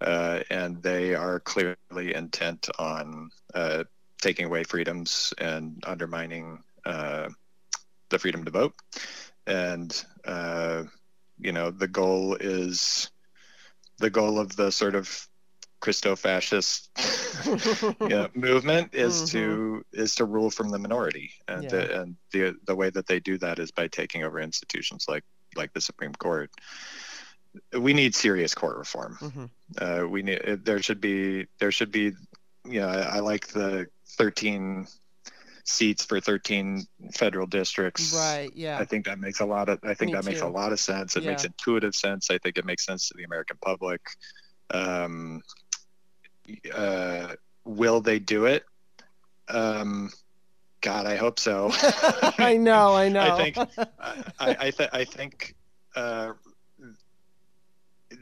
[0.00, 3.84] Uh, and they are clearly intent on uh,
[4.20, 7.28] taking away freedoms and undermining uh,
[8.08, 8.74] the freedom to vote.
[9.46, 9.90] And,
[10.24, 10.84] uh,
[11.38, 13.10] you know, the goal is
[13.98, 15.28] the goal of the sort of
[15.80, 16.90] Christo-fascist
[18.34, 21.70] movement is to is to rule from the minority, and Yeah.
[21.70, 25.24] the, and the the way that they do that is by taking over institutions like
[25.56, 26.50] like the Supreme Court.
[27.72, 29.16] We need serious court reform.
[29.16, 29.46] hmm
[29.78, 32.12] Uh, we need there should be there should be
[32.64, 33.86] you know I, I like the
[34.18, 34.86] 13
[35.64, 38.12] seats for 13 federal districts.
[38.14, 38.50] Right.
[38.54, 38.78] Yeah.
[38.78, 40.80] I think that makes a lot of I think Me that makes a lot of
[40.80, 41.16] sense.
[41.16, 42.30] It makes intuitive sense.
[42.30, 44.00] I think it makes sense to the American public.
[44.72, 45.40] Um,
[46.74, 47.34] uh,
[47.64, 48.64] will they do it?
[49.48, 50.10] Um,
[50.80, 51.70] God, I hope so.
[52.38, 52.94] I know.
[52.94, 53.20] I know.
[53.20, 53.56] I think
[53.98, 55.54] I I, th- I think
[55.94, 56.32] uh,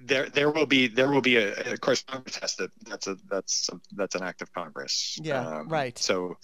[0.05, 3.17] there there will be there will be a of course Congress has to that's a
[3.31, 5.19] that's a, that's an act of Congress.
[5.23, 5.97] Yeah, right.
[5.99, 6.37] So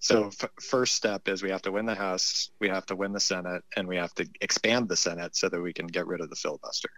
[0.00, 3.12] so f- first step is we have to win the House, we have to win
[3.12, 6.20] the Senate, and we have to expand the Senate so that we can get rid
[6.20, 6.90] of the filibuster.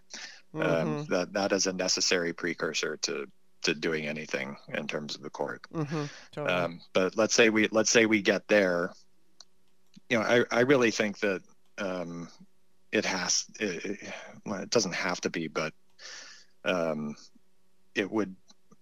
[0.53, 3.25] Um, Mhm, that that is a necessary precursor to
[3.63, 5.61] to doing anything in terms of the court.
[5.73, 6.53] mhm, totally.
[6.53, 8.91] Um, but let's say we let's say we get there.
[10.09, 11.41] You know, I, I really think that
[11.77, 12.27] um,
[12.91, 13.45] it has.
[13.59, 14.13] It, it,
[14.45, 15.73] well, it doesn't have to be, but
[16.65, 17.15] um,
[17.95, 18.35] it would.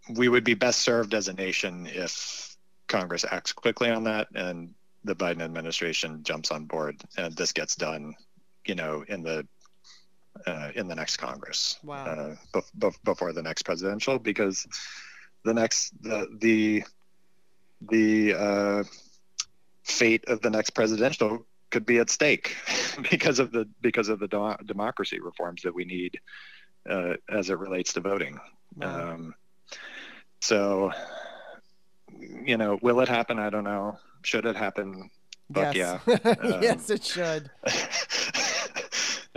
[0.10, 2.56] We would be best served as a nation if
[2.88, 7.76] Congress acts quickly on that, and the Biden administration jumps on board, and this gets
[7.76, 8.16] done.
[8.66, 9.48] You know, in the
[10.48, 12.06] uh, in the next Congress wow.
[12.06, 14.68] uh, bef- bef- before the next presidential because
[15.46, 16.84] the next the the
[17.90, 18.84] the uh,
[19.84, 22.56] fate of the next presidential could be at stake
[23.12, 26.20] because of the because of the do- democracy reforms that we need
[26.90, 28.40] uh, as it relates to voting.
[28.76, 29.14] wow.
[29.14, 29.36] Um,
[30.42, 30.92] so,
[32.46, 33.40] you know, will it happen?
[33.40, 33.98] I don't know.
[34.22, 35.10] Should it happen?
[35.54, 36.02] Fuck yes.
[36.26, 37.50] Um, yes, it should.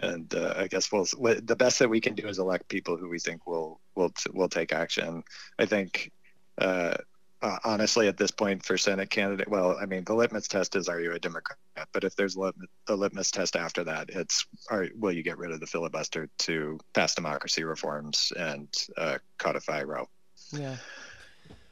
[0.03, 3.09] and uh, I guess we'll the best that we can do is elect people who
[3.09, 5.23] we think will will will take action.
[5.59, 6.11] I think.
[6.59, 6.95] Uh,
[7.41, 10.89] uh, honestly, at this point, for Senate candidate, well, I mean, the litmus test is:
[10.89, 11.59] Are you a Democrat?
[11.93, 12.55] But if there's lit-
[12.87, 16.79] the litmus test after that, it's: Are will you get rid of the filibuster to
[16.93, 20.09] pass democracy reforms and uh, codify Roe?
[20.53, 20.77] Yeah.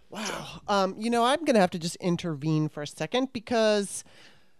[0.09, 0.61] Wow.
[0.67, 4.03] Um, you know, I'm going to have to just intervene for a second because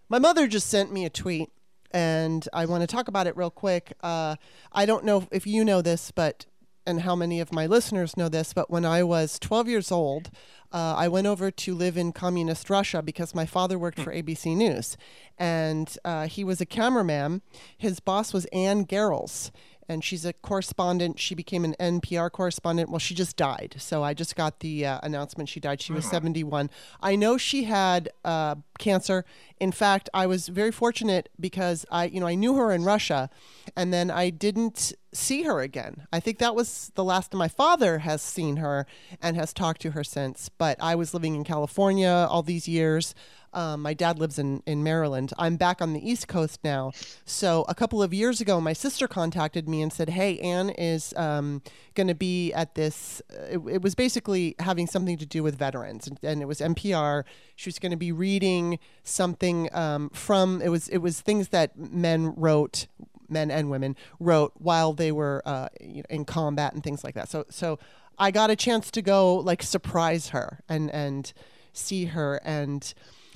[0.09, 1.51] my mother just sent me a tweet
[1.91, 3.93] and I want to talk about it real quick.
[4.03, 4.37] Uh,
[4.73, 6.47] I don't know if you know this, but
[6.87, 10.31] and how many of my listeners know this, but when I was 12 years old,
[10.73, 14.57] uh, I went over to live in communist Russia because my father worked for ABC
[14.57, 14.97] News,
[15.39, 17.43] and uh, he was a cameraman.
[17.77, 19.51] His boss was Anne Garrels,
[19.89, 21.19] and she's a correspondent.
[21.19, 22.91] She became an NPR correspondent.
[22.91, 25.81] Well, she just died, so I just got the uh, announcement she died.
[25.83, 26.71] She was 71.
[27.01, 29.25] I know she had uh, cancer.
[29.61, 33.29] In fact, I was very fortunate because I, you know, I knew her in Russia,
[33.77, 36.07] and then I didn't see her again.
[36.13, 38.87] I think that was the last my father has seen her
[39.21, 40.49] and has talked to her since.
[40.49, 43.15] But I was living in California all these years.
[43.53, 45.33] Um, my dad lives in, in Maryland.
[45.37, 46.93] I'm back on the East Coast now.
[47.25, 51.13] So a couple of years ago, my sister contacted me and said, Hey, Anne is
[51.17, 51.63] um,
[51.95, 53.21] going to be at this.
[53.33, 56.61] Uh, it, it, was basically having something to do with veterans, and, and it was
[56.61, 57.25] NPR.
[57.57, 61.77] She was going to be reading something um, from, it was, it was things that
[61.77, 62.87] men wrote
[63.31, 67.29] men and women wrote while they were uh, in combat and things like that.
[67.29, 67.79] So so
[68.19, 71.33] I got a chance to go like surprise her and and
[71.73, 72.93] see her and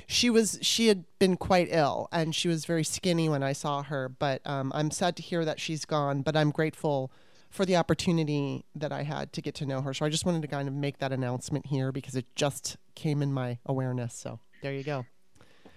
[0.06, 3.82] she was she had been quite ill and she was very skinny when I saw
[3.84, 4.08] her.
[4.08, 6.22] But um, I'm sad to hear that she's gone.
[6.22, 7.10] But I'm grateful
[7.48, 9.94] for the opportunity that I had to get to know her.
[9.94, 13.22] So I just wanted to kind of make that announcement here because it just came
[13.22, 14.14] in my awareness.
[14.14, 15.06] So there you go.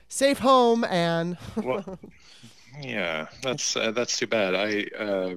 [0.10, 1.38] Safe home, Anne.
[1.64, 2.00] well,
[2.82, 4.56] yeah, that's uh, that's too bad.
[4.56, 5.36] I, uh,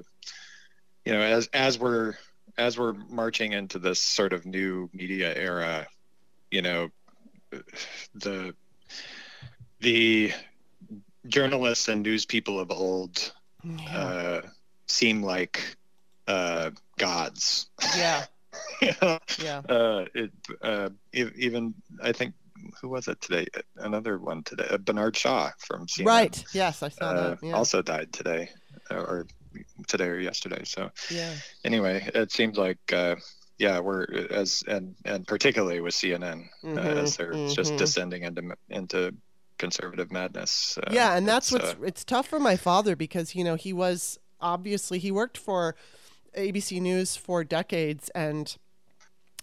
[1.05, 2.13] you know, as as we're
[2.57, 5.87] as we're marching into this sort of new media era,
[6.49, 6.89] you know,
[8.15, 8.55] the
[9.79, 10.31] the
[11.27, 13.97] journalists and news people of old yeah.
[13.97, 14.41] uh,
[14.87, 15.77] seem like
[16.27, 17.69] uh, gods.
[17.95, 18.25] Yeah.
[19.39, 19.61] Yeah.
[19.69, 22.33] Uh, it, uh, even I think
[22.81, 23.47] who was it today?
[23.77, 24.67] Another one today.
[24.69, 26.05] Uh, Bernard Shaw from CNN.
[26.05, 26.43] Right.
[26.53, 27.39] Yes, I saw uh, that.
[27.43, 27.53] Yeah.
[27.53, 28.49] Also died today,
[28.89, 29.27] or
[29.87, 30.63] today or yesterday.
[30.63, 31.33] So yeah.
[31.63, 33.15] Anyway, it seems like uh,
[33.57, 37.53] yeah, we're as and and particularly with CNN mm-hmm, uh, as they're mm-hmm.
[37.53, 39.13] just descending into into
[39.57, 40.77] conservative madness.
[40.77, 43.71] Uh, yeah, and that's what's uh, it's tough for my father because you know he
[43.71, 45.75] was obviously he worked for
[46.35, 48.57] ABC News for decades and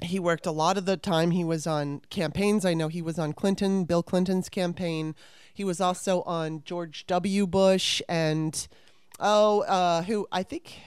[0.03, 3.18] he worked a lot of the time he was on campaigns i know he was
[3.18, 5.14] on clinton bill clinton's campaign
[5.53, 8.68] he was also on george w bush and
[9.18, 10.80] oh uh, who i think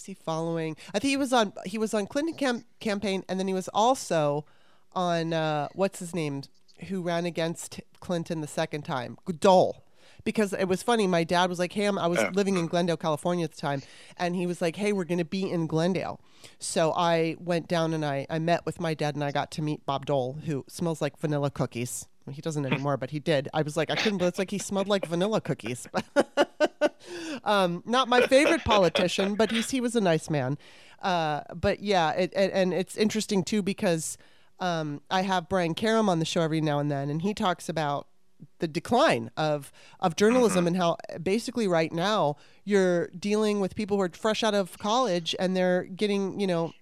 [0.00, 0.76] was he following?
[0.94, 3.68] I think he was on he was on Clinton cam- campaign, and then he was
[3.74, 4.46] also
[4.94, 6.42] on uh, what's his name,
[6.88, 9.84] who ran against Clinton the second time, Dole.
[10.24, 12.96] Because it was funny, my dad was like, "Hey, I'm, I was living in Glendale,
[12.96, 13.82] California at the time,"
[14.16, 16.20] and he was like, "Hey, we're going to be in Glendale."
[16.58, 19.62] So I went down and I, I met with my dad, and I got to
[19.62, 22.06] meet Bob Dole, who smells like vanilla cookies.
[22.30, 23.48] He doesn't anymore, but he did.
[23.52, 25.88] I was like, I couldn't believe it's like he smelled like vanilla cookies.
[27.44, 30.58] um, not my favorite politician, but he's he was a nice man.
[31.02, 34.18] Uh, but yeah, it, it, and it's interesting too because
[34.58, 37.68] um, I have Brian Karem on the show every now and then, and he talks
[37.68, 38.06] about
[38.58, 40.68] the decline of of journalism mm-hmm.
[40.68, 45.34] and how basically right now you're dealing with people who are fresh out of college
[45.38, 46.72] and they're getting you know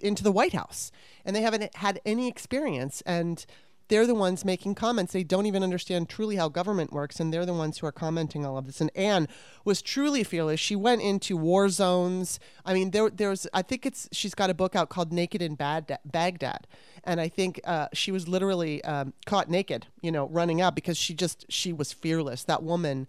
[0.00, 0.90] into the White House
[1.24, 3.02] and they haven't had any experience.
[3.06, 3.44] And
[3.88, 5.12] they're the ones making comments.
[5.12, 8.44] They don't even understand truly how government works, and they're the ones who are commenting
[8.44, 8.80] all of this.
[8.80, 9.28] And Anne
[9.64, 10.60] was truly fearless.
[10.60, 12.40] She went into war zones.
[12.64, 15.54] I mean, there, there's, I think it's, she's got a book out called Naked in
[15.54, 16.66] Bad, Baghdad,
[17.04, 20.98] and I think uh, she was literally um, caught naked, you know, running out because
[20.98, 22.42] she just, she was fearless.
[22.44, 23.06] That woman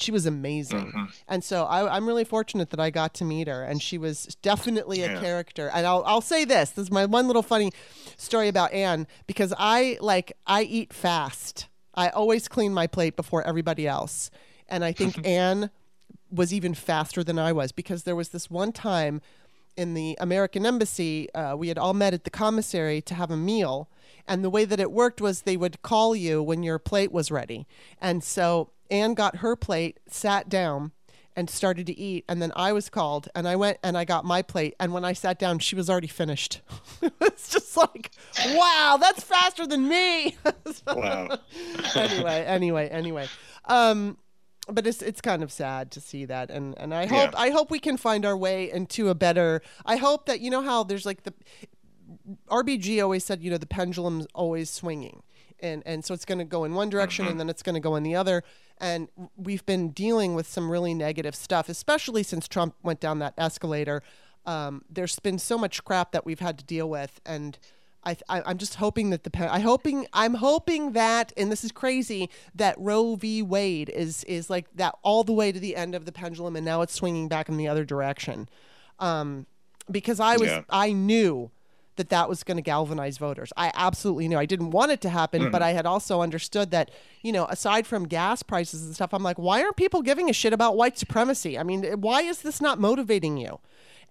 [0.00, 0.86] she was amazing.
[0.86, 1.04] Mm-hmm.
[1.28, 4.36] And so I, am really fortunate that I got to meet her, and she was
[4.42, 5.70] definitely a character.
[5.72, 7.72] And I'll, I'll say this: this is my one little funny
[8.16, 11.68] story about Anne because I like I eat fast.
[11.94, 14.30] I always clean my plate before everybody else,
[14.68, 15.70] and I think Anne
[16.30, 19.20] was even faster than I was because there was this one time
[19.78, 23.36] in the American embassy, uh, we had all met at the commissary to have a
[23.36, 23.88] meal.
[24.26, 27.30] And the way that it worked was they would call you when your plate was
[27.30, 27.66] ready.
[28.00, 30.90] And so Anne got her plate, sat down,
[31.36, 32.24] and started to eat.
[32.28, 34.74] And then I was called, and I went and I got my plate.
[34.80, 36.60] And when I sat down, she was already finished.
[37.20, 38.10] it's just like,
[38.48, 40.36] wow, that's faster than me.
[40.88, 41.38] wow.
[41.94, 43.28] anyway, anyway, anyway.
[43.66, 44.18] Um,
[44.70, 47.38] but it's it's kind of sad to see that, and and I hope yeah.
[47.38, 49.62] I hope we can find our way into a better.
[49.84, 51.34] I hope that you know how there's like the
[52.50, 55.22] RBG always said, you know, the pendulum's always swinging
[55.60, 57.32] and and so it's going to go in one direction mm-hmm.
[57.32, 58.42] and then it's going to go in the other
[58.78, 63.34] and we've been dealing with some really negative stuff especially since trump went down that
[63.38, 64.02] escalator
[64.46, 67.58] um, there's been so much crap that we've had to deal with and
[68.08, 71.72] I, I, am just hoping that the I hoping I'm hoping that and this is
[71.72, 73.42] crazy that Roe v.
[73.42, 76.64] Wade is is like that all the way to the end of the pendulum and
[76.64, 78.48] now it's swinging back in the other direction,
[78.98, 79.46] um,
[79.90, 80.62] because I was yeah.
[80.70, 81.50] I knew
[81.96, 83.52] that that was going to galvanize voters.
[83.56, 84.38] I absolutely knew.
[84.38, 85.50] I didn't want it to happen, mm-hmm.
[85.50, 86.90] but I had also understood that,
[87.22, 90.32] you know, aside from gas prices and stuff, I'm like, why aren't people giving a
[90.32, 91.58] shit about white supremacy?
[91.58, 93.58] I mean, why is this not motivating you?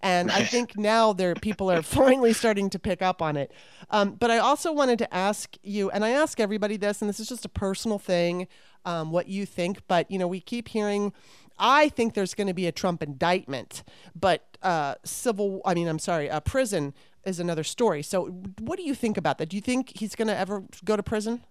[0.02, 3.52] And I think now there people are finally starting to pick up on it.
[3.90, 7.18] Um, but I also wanted to ask you, and I ask everybody this, and this
[7.18, 8.46] is just a personal thing,
[8.84, 9.82] um, what you think.
[9.88, 11.12] But you know, we keep hearing.
[11.58, 13.82] I think there's going to be a Trump indictment,
[14.14, 15.60] but uh, civil.
[15.64, 16.94] I mean, I'm sorry, uh, prison
[17.24, 18.02] is another story.
[18.02, 18.26] So,
[18.60, 19.48] what do you think about that?
[19.48, 21.42] Do you think he's going to ever go to prison?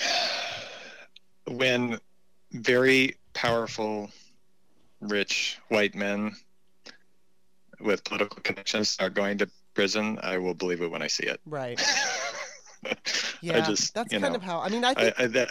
[1.46, 1.98] When
[2.52, 4.10] very powerful
[5.00, 6.34] rich white men
[7.80, 11.40] with political connections are going to prison, I will believe it when I see it.
[11.46, 11.80] Right.
[13.40, 14.60] yeah, just, that's kind know, of how.
[14.60, 15.48] I mean, I think I, I, that,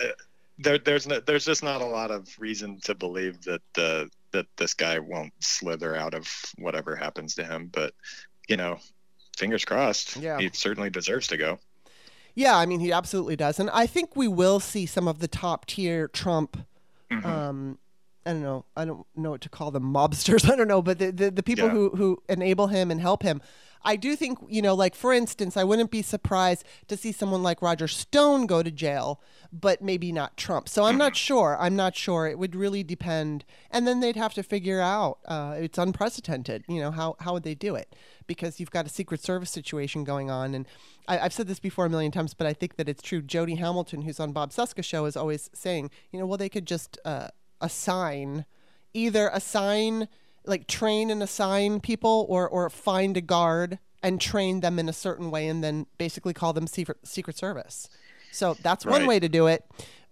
[0.60, 4.46] there, there's no, there's just not a lot of reason to believe that uh, that
[4.58, 6.28] this guy won't slither out of
[6.58, 7.70] whatever happens to him.
[7.72, 7.94] But
[8.48, 8.80] you know,
[9.38, 10.18] fingers crossed.
[10.18, 11.60] Yeah, he certainly deserves to go.
[12.36, 15.28] Yeah, I mean, he absolutely does, and I think we will see some of the
[15.28, 16.58] top tier Trump.
[17.12, 17.26] Mm-hmm.
[17.26, 17.78] Um,
[18.28, 18.66] I don't know.
[18.76, 20.50] I don't know what to call them, mobsters.
[20.52, 21.72] I don't know, but the the, the people yeah.
[21.72, 23.42] who who enable him and help him.
[23.84, 27.42] I do think, you know, like for instance, I wouldn't be surprised to see someone
[27.42, 29.22] like Roger Stone go to jail,
[29.54, 30.68] but maybe not Trump.
[30.68, 31.56] So I'm not sure.
[31.58, 32.28] I'm not sure.
[32.28, 33.46] It would really depend.
[33.72, 35.20] And then they'd have to figure out.
[35.26, 36.66] Uh, it's unprecedented.
[36.68, 37.96] You know, how how would they do it?
[38.26, 40.68] Because you've got a Secret Service situation going on, and
[41.08, 43.22] I, have said this before a million times, but I think that it's true.
[43.22, 46.68] Jody Hamilton, who's on Bob Cesca show, is always saying, you know, well, they could
[46.68, 47.30] just uh,
[47.62, 48.46] assign
[48.94, 50.08] either assign
[50.46, 54.94] like train and assign people or or find a guard and train them in a
[54.94, 57.90] certain way and then basically call them secret secret service.
[58.32, 58.94] So that's right.
[58.94, 59.66] one way to do it.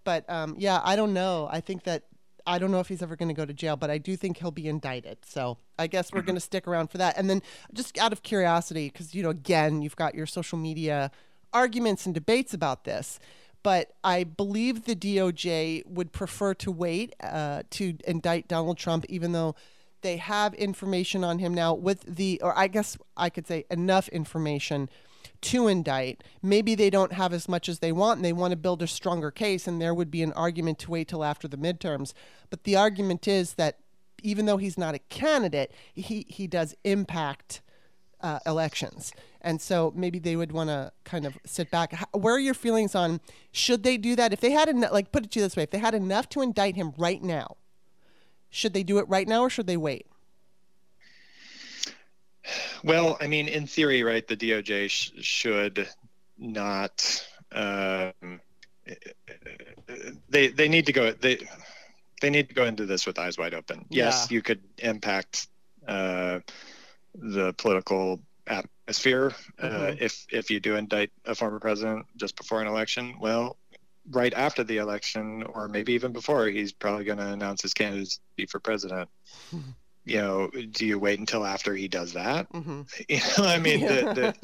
[0.03, 1.47] But um, yeah, I don't know.
[1.51, 2.03] I think that
[2.47, 4.37] I don't know if he's ever going to go to jail, but I do think
[4.37, 5.17] he'll be indicted.
[5.25, 6.27] So I guess we're mm-hmm.
[6.27, 7.17] going to stick around for that.
[7.17, 7.41] And then
[7.73, 11.11] just out of curiosity, because you know, again, you've got your social media
[11.53, 13.19] arguments and debates about this
[13.65, 19.31] but I believe the DOJ would prefer to wait uh, to indict Donald Trump, even
[19.31, 19.55] though
[20.01, 24.07] they have information on him now with the, or I guess I could say enough
[24.09, 24.87] information
[25.41, 26.23] to indict.
[26.43, 28.87] Maybe they don't have as much as they want and they want to build a
[28.87, 32.13] stronger case, and there would be an argument to wait till after the midterms.
[32.51, 33.79] But the argument is that
[34.21, 37.61] even though he's not a candidate, he, he does impact
[38.21, 39.13] uh, elections.
[39.41, 41.93] And so maybe they would want to kind of sit back.
[41.93, 43.19] How, where are your feelings on
[43.51, 44.33] should they do that?
[44.33, 46.29] If they had enough, like put it to you this way, if they had enough
[46.29, 47.57] to indict him right now,
[48.49, 50.07] should they do it right now or should they wait?
[52.83, 55.87] Well, I mean, in theory, right, the DOJ sh- should
[56.37, 57.27] not.
[57.51, 58.39] Um,
[60.29, 61.11] they they need to go.
[61.11, 61.47] They
[62.21, 63.85] they need to go into this with eyes wide open.
[63.89, 64.35] Yes, yeah.
[64.35, 65.47] you could impact
[65.87, 66.39] uh,
[67.17, 70.03] the political atmosphere uh, mm-hmm.
[70.03, 73.15] if if you do indict a former president just before an election.
[73.19, 73.57] Well,
[74.11, 78.19] right after the election, or maybe even before, he's probably going to announce his candidacy
[78.49, 79.09] for president.
[79.53, 79.71] Mm-hmm.
[80.07, 82.47] You know, do you wait until after he does that?
[82.53, 82.81] Mm-hmm.
[83.09, 84.13] You know, I mean, yeah.
[84.13, 84.35] the,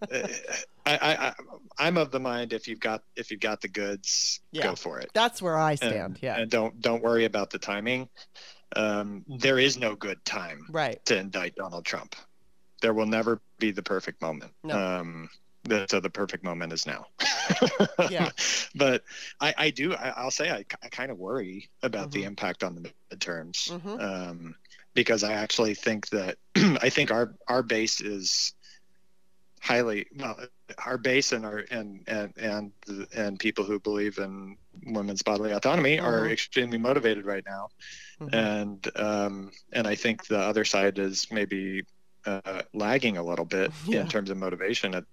[0.00, 0.50] the,
[0.84, 1.34] uh, I, I,
[1.78, 4.64] I'm of the mind if you've got if you've got the goods, yeah.
[4.64, 5.10] go for it.
[5.14, 5.94] That's where I stand.
[5.94, 8.08] And, yeah, and don't don't worry about the timing.
[8.74, 12.16] Um, there is no good time, right, to indict Donald Trump.
[12.82, 14.52] There will never be the perfect moment.
[14.64, 14.78] No.
[14.78, 15.30] Um,
[15.68, 17.06] the, so the perfect moment is now.
[18.10, 18.30] yeah.
[18.74, 19.02] But
[19.40, 22.20] I, I do, I, will say I, I kind of worry about mm-hmm.
[22.20, 24.00] the impact on the midterms mm-hmm.
[24.00, 24.54] um,
[24.94, 28.54] because I actually think that, I think our, our base is
[29.60, 30.38] highly, well,
[30.84, 32.72] our base and our, and, and, and,
[33.14, 36.06] and people who believe in women's bodily autonomy mm-hmm.
[36.06, 37.68] are extremely motivated right now.
[38.20, 38.34] Mm-hmm.
[38.34, 41.84] And, um, and I think the other side is maybe
[42.26, 44.00] uh, lagging a little bit yeah.
[44.00, 45.04] in terms of motivation at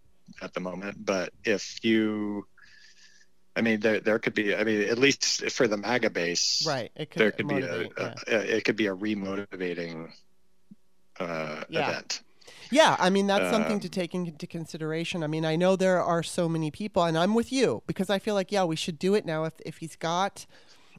[0.41, 1.05] at the moment.
[1.05, 2.47] But if you,
[3.55, 4.55] I mean, there there could be.
[4.55, 6.91] I mean, at least for the MAGA base, right?
[6.95, 8.14] It could there could be a, yeah.
[8.28, 10.11] a, it could be a remotivating
[11.20, 11.89] uh, yeah.
[11.89, 12.22] event.
[12.72, 15.24] Yeah, I mean that's something to take into consideration.
[15.24, 18.20] I mean, I know there are so many people, and I'm with you because I
[18.20, 19.43] feel like yeah, we should do it now.
[19.43, 20.45] If if he's got,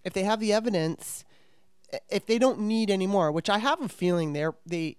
[0.05, 1.25] if they have the evidence,
[2.09, 4.97] if they don't need any more, which I have a feeling they they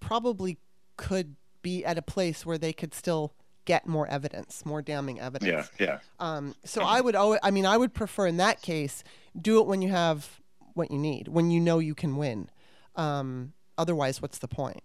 [0.00, 0.58] probably
[0.96, 3.34] could be at a place where they could still
[3.64, 5.70] get more evidence, more damning evidence.
[5.78, 5.98] Yeah, yeah.
[6.18, 9.04] Um, so I would always, I mean, I would prefer in that case,
[9.40, 10.40] do it when you have
[10.74, 12.50] what you need, when you know you can win.
[12.96, 14.82] Um, otherwise, what's the point?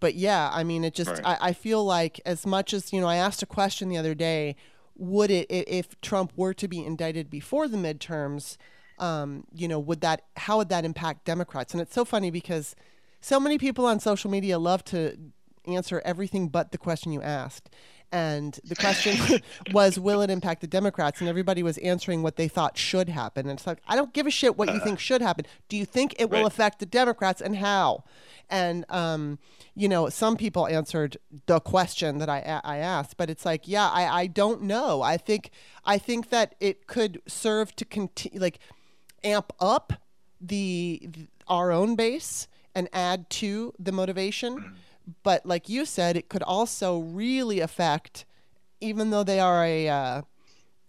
[0.00, 1.24] But yeah, I mean, it just, right.
[1.24, 4.14] I, I feel like as much as, you know, I asked a question the other
[4.14, 4.56] day,
[4.96, 8.56] would it, if Trump were to be indicted before the midterms,
[8.98, 11.72] um, you know, would that, how would that impact Democrats?
[11.72, 12.74] And it's so funny because
[13.20, 15.16] so many people on social media love to
[15.66, 17.68] answer everything but the question you asked
[18.10, 19.40] and the question
[19.72, 21.20] was, will it impact the Democrats?
[21.20, 23.48] And everybody was answering what they thought should happen.
[23.48, 25.44] And it's like, I don't give a shit what you think should happen.
[25.68, 26.46] Do you think it will right.
[26.46, 28.04] affect the Democrats and how?
[28.50, 29.38] And um,
[29.74, 33.88] you know, some people answered the question that I I asked, but it's like, yeah,
[33.88, 35.02] I I don't know.
[35.02, 35.50] I think
[35.84, 38.58] I think that it could serve to continue, like,
[39.22, 39.92] amp up
[40.40, 44.76] the, the our own base and add to the motivation.
[45.08, 48.26] Mm-hmm but like you said, it could also really affect,
[48.80, 50.22] even though they are a uh,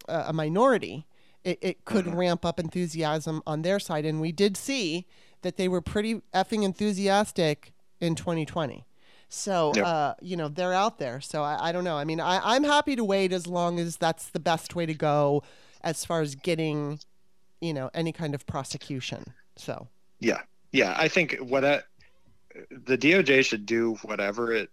[0.08, 1.06] a minority,
[1.44, 2.14] it, it could Mhm.
[2.14, 4.04] ramp up enthusiasm on their side.
[4.04, 5.06] And we did see
[5.42, 8.84] that they were pretty effing enthusiastic in 2020.
[9.28, 9.80] So, Yep.
[9.80, 11.20] uh, you know, they're out there.
[11.20, 11.96] So I, I don't know.
[11.96, 14.94] I mean, I, I'm happy to wait as long as that's the best way to
[14.94, 15.42] go
[15.82, 17.00] as far as getting,
[17.60, 19.34] you know, any kind of prosecution.
[19.56, 20.42] So, Yeah,
[20.72, 20.94] yeah.
[20.98, 21.82] I think what I,
[22.70, 24.70] the DOJ should do whatever it,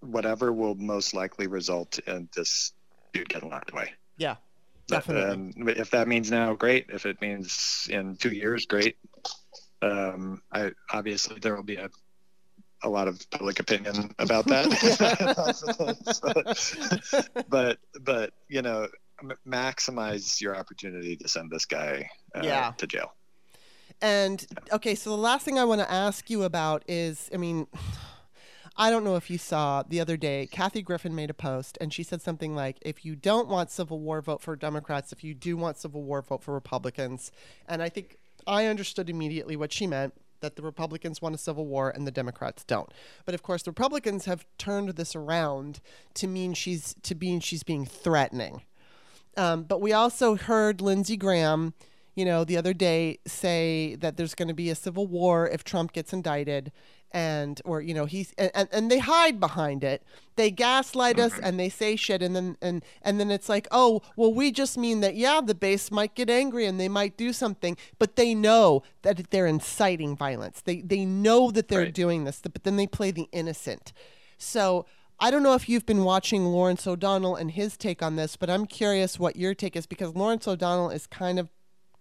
[0.00, 2.72] whatever will most likely result in this
[3.12, 3.92] dude getting locked away.
[4.16, 4.36] yeah,
[4.88, 5.32] Definitely.
[5.56, 6.86] And if that means now, great.
[6.90, 8.96] If it means in two years, great.
[9.80, 11.88] Um, I obviously there will be a
[12.84, 14.66] a lot of public opinion about that.
[17.48, 18.88] but but you know,
[19.22, 22.72] m- maximize your opportunity to send this guy uh, Yeah.
[22.78, 23.14] to jail.
[24.02, 27.68] And okay, so the last thing I want to ask you about is I mean,
[28.76, 31.92] I don't know if you saw the other day, Kathy Griffin made a post and
[31.92, 35.12] she said something like, if you don't want civil war, vote for Democrats.
[35.12, 37.30] If you do want civil war, vote for Republicans.
[37.68, 41.66] And I think I understood immediately what she meant that the Republicans want a civil
[41.66, 42.90] war and the Democrats don't.
[43.24, 45.80] But of course, the Republicans have turned this around
[46.14, 48.62] to mean she's to mean she's being threatening.
[49.36, 51.72] Um, but we also heard Lindsey Graham,
[52.14, 55.64] you know, the other day say that there's going to be a civil war if
[55.64, 56.70] Trump gets indicted,
[57.14, 60.02] and or you know he's and, and they hide behind it.
[60.36, 64.02] They gaslight us and they say shit, and then and and then it's like, oh,
[64.16, 67.32] well, we just mean that yeah, the base might get angry and they might do
[67.32, 70.60] something, but they know that they're inciting violence.
[70.62, 71.94] They they know that they're Right.
[71.94, 73.92] doing this, but then they play the innocent.
[74.38, 74.86] So
[75.20, 78.50] I don't know if you've been watching Lawrence O'Donnell and his take on this, but
[78.50, 81.48] I'm curious what your take is because Lawrence O'Donnell is kind of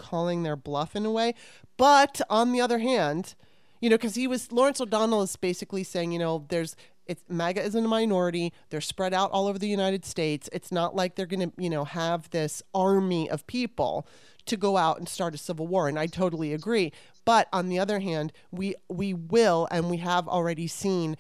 [0.01, 1.35] calling their bluff in a way.
[1.77, 3.35] But on the other hand,
[3.79, 6.75] you know, because he was Lawrence O'Donnell is basically saying, you know, there's
[7.07, 8.53] it's MAGA is in a minority.
[8.69, 10.49] They're spread out all over the United States.
[10.53, 14.07] It's not like they're going to, you know, have this army of people
[14.45, 15.87] to go out and start a civil war.
[15.87, 16.91] And I totally agree.
[17.25, 21.17] But on the other hand, we we will and we have already seen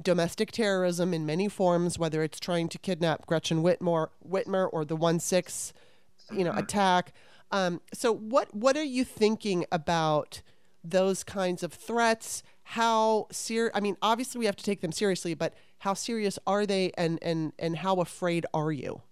[0.00, 4.96] domestic terrorism in many forms, whether it's trying to kidnap Gretchen Whitmore, Whitmer or the
[4.96, 5.72] one six,
[6.30, 7.12] you know, attack.
[7.52, 10.40] Um, so what what are you thinking about
[10.82, 12.42] those kinds of threats?
[12.64, 16.64] How ser- I mean, obviously we have to take them seriously, but how serious are
[16.64, 19.02] they, and and and how afraid are you?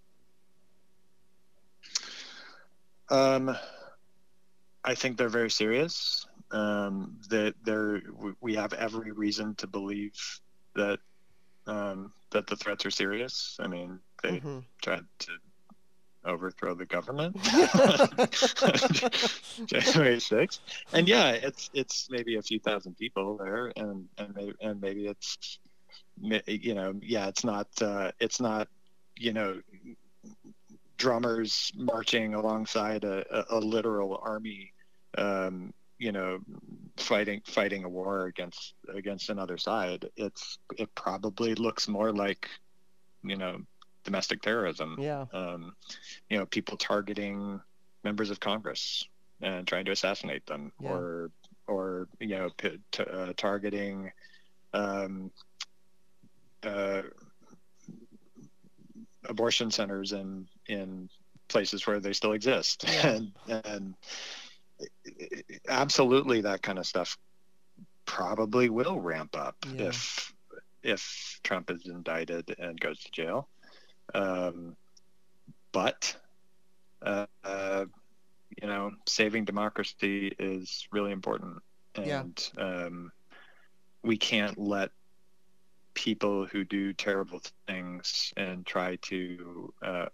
[3.11, 3.57] Um,
[4.85, 6.27] I think they're very serious.
[6.53, 8.03] Um, that they're
[8.41, 10.19] we- have every reason to believe
[10.75, 10.99] that
[11.67, 13.57] um, that the threats are serious.
[13.61, 14.65] I mean, they Mhm.
[14.83, 15.33] tried to
[16.25, 17.35] overthrow the government
[19.67, 20.59] January 6th.
[20.93, 25.07] And yeah, it's it's maybe a few thousand people there, and and maybe, and maybe
[25.07, 25.59] it's
[26.21, 28.69] you know yeah, it's not uh, it's not
[29.17, 29.61] you know
[30.97, 34.73] drummers marching alongside a, a, a literal army.
[35.17, 36.39] Um, you know,
[36.97, 40.09] fighting fighting a war against against another side.
[40.17, 42.49] It's it probably looks more like,
[43.23, 43.61] you know,
[44.05, 45.27] domestic terrorism Yeah.
[45.33, 45.75] um,
[46.29, 47.61] you know, people targeting
[48.05, 49.07] members of Congress
[49.43, 50.91] and trying to assassinate them, Yeah.
[50.91, 51.31] or
[51.67, 54.11] or you know, p- t- uh, targeting
[54.73, 55.31] um,
[56.63, 57.03] uh,
[59.25, 61.09] abortion centers in in
[61.49, 63.07] places where they still exist, Yeah.
[63.17, 63.33] and
[63.65, 63.95] and
[65.69, 67.19] absolutely that kind of stuff
[68.07, 69.89] probably will ramp up Yeah.
[69.89, 70.33] if
[70.83, 73.49] if Trump is indicted and goes to jail.
[74.15, 74.77] Um,
[75.73, 76.17] but
[77.03, 77.85] uh, uh,
[78.61, 81.63] you know, saving democracy is really important,
[81.97, 82.21] Yeah.
[82.21, 83.13] and um,
[84.03, 84.91] we can't let
[85.95, 90.07] people who do terrible things and try to uh,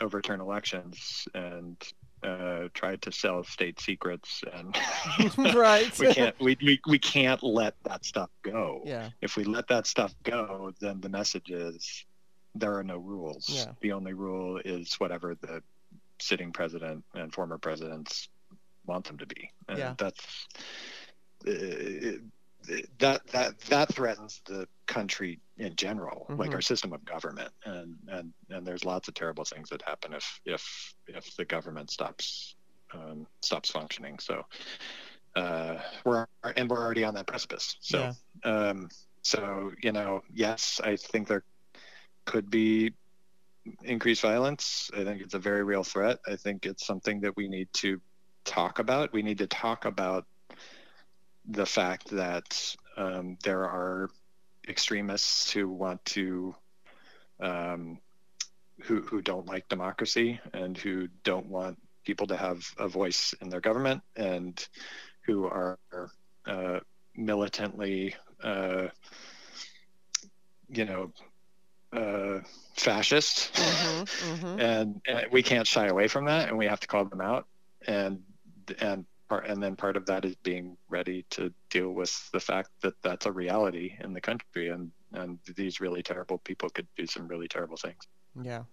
[0.00, 1.76] overturn elections and
[2.22, 4.76] uh, try to sell state secrets and
[5.54, 5.96] Right.
[5.98, 9.10] we can't we, we, we can't let that stuff go Yeah.
[9.20, 12.04] if we let that stuff go, then the message is
[12.54, 13.48] there are no rules.
[13.48, 13.72] Yeah.
[13.80, 15.62] The only rule is whatever the
[16.20, 18.28] sitting president and former presidents
[18.86, 19.50] want them to be.
[19.68, 19.94] And Yeah.
[19.98, 20.48] that's
[21.46, 22.18] uh,
[22.98, 26.54] that that that threatens the country in general, like Mhm.
[26.54, 27.52] our system of government.
[27.64, 31.90] And and and there's lots of terrible things that happen if if if the government
[31.90, 32.56] stops
[32.94, 34.18] um, stops functioning.
[34.18, 34.46] So
[35.36, 36.26] uh, we're
[36.56, 37.76] and we're already on that precipice.
[37.80, 38.12] So Yeah.
[38.44, 38.88] um,
[39.22, 41.42] so you know, yes, I think there
[42.24, 42.92] could be
[43.82, 44.90] increased violence.
[44.94, 46.18] I think it's a very real threat.
[46.26, 48.00] I think it's something that we need to
[48.44, 49.12] talk about.
[49.12, 50.26] We need to talk about
[51.46, 54.10] the fact that um, there are
[54.68, 56.54] extremists who want to
[57.40, 57.98] um,
[58.82, 63.48] who who don't like democracy and who don't want people to have a voice in
[63.48, 64.68] their government and
[65.26, 65.78] who are
[66.46, 66.80] uh,
[67.16, 68.88] militantly, uh,
[70.68, 71.12] you know,
[71.94, 72.40] uh,
[72.74, 74.60] fascist, mm-hmm, mm-hmm.
[74.60, 77.46] And, and, we can't shy away from that, and we have to call them out.
[77.86, 78.22] And
[78.80, 82.70] and part, and then part of that is being ready to deal with the fact
[82.82, 87.06] that that's a reality in the country, and and these really terrible people could do
[87.06, 88.08] some really terrible things.
[88.40, 88.64] Yeah,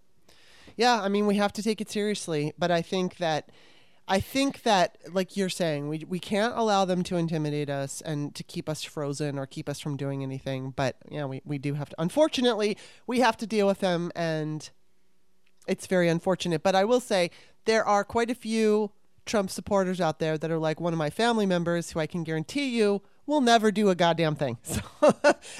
[0.76, 1.02] yeah.
[1.02, 3.50] I mean, we have to take it seriously, but I think that
[4.08, 8.36] I think that, like you're saying, we, we can't allow them to intimidate us and
[8.36, 10.72] to keep us frozen or keep us from doing anything.
[10.72, 11.96] But, yeah, we, we do have to.
[12.00, 12.78] Unfortunately,
[13.08, 14.70] we have to deal with them, and
[15.68, 16.64] it's very unfortunate.
[16.64, 17.32] But I will say
[17.66, 18.92] there are quite a few
[19.26, 22.24] Trump supporters out there that are like one of my family members who I can
[22.24, 24.58] guarantee you will never do a goddamn thing.
[25.02, 25.14] So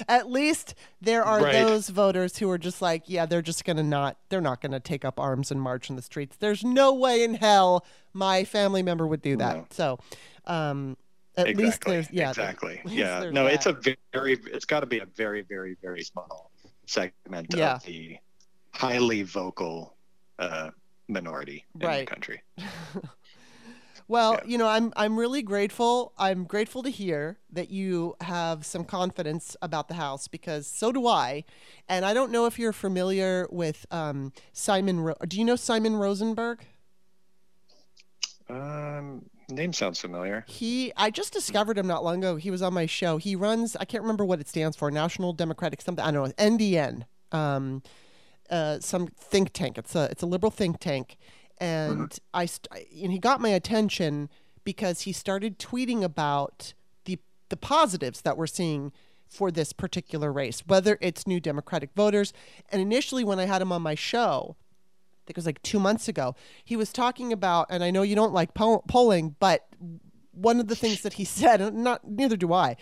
[0.08, 1.52] at least there are right.
[1.52, 4.72] those voters who are just like, yeah, they're just going to not, they're not going
[4.72, 6.36] to take up arms and march in the streets.
[6.36, 9.56] There's no way in hell my family member would do that.
[9.56, 9.66] No.
[9.70, 9.98] So,
[10.46, 10.96] um,
[11.36, 11.64] at exactly.
[11.64, 12.30] least there's, yeah.
[12.30, 12.80] Exactly.
[12.86, 13.30] Yeah.
[13.30, 13.54] No, that.
[13.54, 13.76] it's a
[14.12, 16.50] very, it's got to be a very, very, very small
[16.86, 17.76] segment yeah.
[17.76, 18.18] of the
[18.72, 19.96] highly vocal
[20.38, 20.70] uh,
[21.08, 22.06] minority in right.
[22.06, 22.42] the country.
[24.08, 24.40] Well, yeah.
[24.46, 26.12] you know, I'm I'm really grateful.
[26.18, 31.06] I'm grateful to hear that you have some confidence about the house because so do
[31.06, 31.44] I.
[31.88, 35.00] And I don't know if you're familiar with um, Simon.
[35.00, 36.64] Ro- do you know Simon Rosenberg?
[38.48, 40.44] Um, name sounds familiar.
[40.46, 42.36] He, I just discovered him not long ago.
[42.36, 43.16] He was on my show.
[43.16, 43.76] He runs.
[43.76, 44.90] I can't remember what it stands for.
[44.90, 46.04] National Democratic something.
[46.04, 46.44] I don't know.
[46.44, 47.04] NDN.
[47.32, 47.82] Um,
[48.50, 49.78] uh, some think tank.
[49.78, 51.16] It's a it's a liberal think tank
[51.62, 52.18] and mm-hmm.
[52.34, 52.68] I st-
[53.02, 54.28] and he got my attention
[54.64, 58.92] because he started tweeting about the the positives that we're seeing
[59.28, 62.32] for this particular race, whether it's new Democratic voters.
[62.70, 65.78] And initially, when I had him on my show, I think it was like two
[65.78, 66.34] months ago,
[66.64, 69.68] he was talking about, and I know you don't like po- polling, but
[70.32, 72.76] one of the things that he said, not neither do I,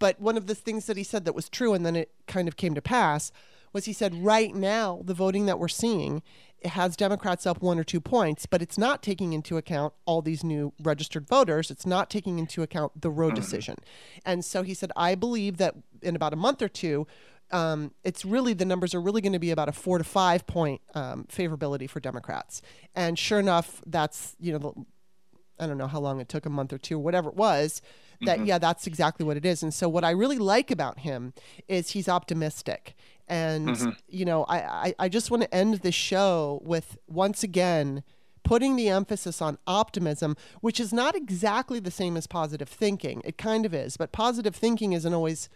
[0.00, 2.48] but one of the things that he said that was true, and then it kind
[2.48, 3.30] of came to pass,
[3.72, 6.22] was he said right now the voting that we're seeing
[6.66, 10.44] has Democrats up one or two points, but it's not taking into account all these
[10.44, 11.70] new registered voters.
[11.70, 13.36] It's not taking into account the Roe mm-hmm.
[13.36, 13.76] decision.
[14.24, 17.06] And so he said, I believe that in about a month or two,
[17.50, 20.46] um, it's really the numbers are really going to be about a four to five
[20.46, 22.62] point um, favorability for Democrats.
[22.94, 24.72] And sure enough, that's you know, the,
[25.62, 27.82] I don't know how long it took a month or two, whatever it was.
[28.22, 28.46] That mm-hmm.
[28.46, 29.62] yeah, that's exactly what it is.
[29.62, 31.34] And so what I really like about him
[31.66, 32.94] is he's optimistic
[33.28, 33.90] and, mm-hmm.
[34.08, 38.02] you know, I, I, I just want to end the show with once again
[38.44, 43.22] putting the emphasis on optimism, which is not exactly the same as positive thinking.
[43.24, 45.48] It kind of is, but positive thinking isn't always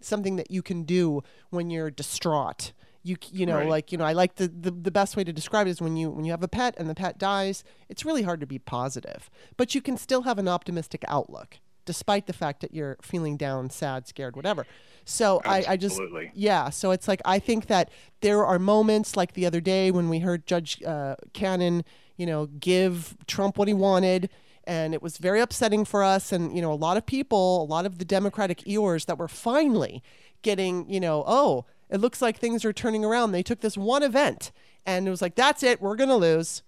[0.00, 2.72] something that you can do when you're distraught.
[3.02, 3.68] You you know right.
[3.68, 5.96] like you know I like the, the the best way to describe it is when
[5.96, 8.58] you when you have a pet and the pet dies, it's really hard to be
[8.58, 11.58] positive, but you can still have an optimistic outlook
[11.90, 14.64] despite the fact that you're feeling down, sad, scared, whatever.
[15.04, 16.00] So I, I, just
[16.34, 16.70] yeah.
[16.70, 20.20] So it's like I think that there are moments like the other day when we
[20.20, 21.84] heard Judge uh, Cannon,
[22.16, 24.30] you know, give Trump what he wanted,
[24.62, 26.30] and it was very upsetting for us.
[26.30, 29.26] And you know, a lot of people, a lot of the Democratic Eeyores that were
[29.26, 30.00] finally
[30.42, 33.32] getting, you know, oh, it looks like things are turning around.
[33.32, 34.52] They took this one event,
[34.86, 36.62] and it was like, that's it, we're gonna lose.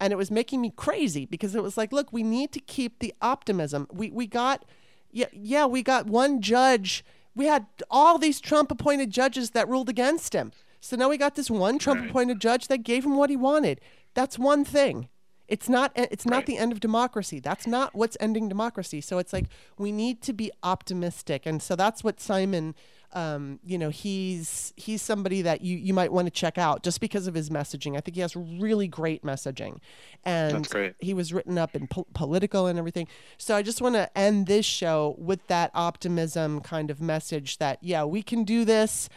[0.00, 2.98] And it was making me crazy because it was like, look, we need to keep
[2.98, 3.86] the optimism.
[3.92, 4.64] We we got
[5.10, 9.88] yeah, yeah, we got one judge we had all these Trump appointed judges that ruled
[9.88, 10.52] against him.
[10.80, 13.80] So now we got this one Trump appointed judge that gave him what he wanted.
[14.14, 15.08] That's one thing.
[15.48, 16.46] It's not it's not right.
[16.46, 17.38] the end of democracy.
[17.38, 19.00] That's not what's ending democracy.
[19.00, 19.46] So it's like
[19.78, 21.44] we need to be optimistic.
[21.44, 22.74] And so that's what Simon
[23.14, 27.00] um, you know, he's he's somebody that you, you might want to check out just
[27.00, 27.96] because of his messaging.
[27.96, 29.78] I think he has really great messaging,
[30.24, 30.66] and
[30.98, 33.06] he was written up in po- Politico and everything.
[33.38, 37.78] So I just want to end this show with that optimism kind of message that
[37.82, 39.08] yeah, we can do this,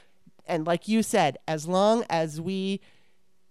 [0.46, 2.80] and like you said, as long as we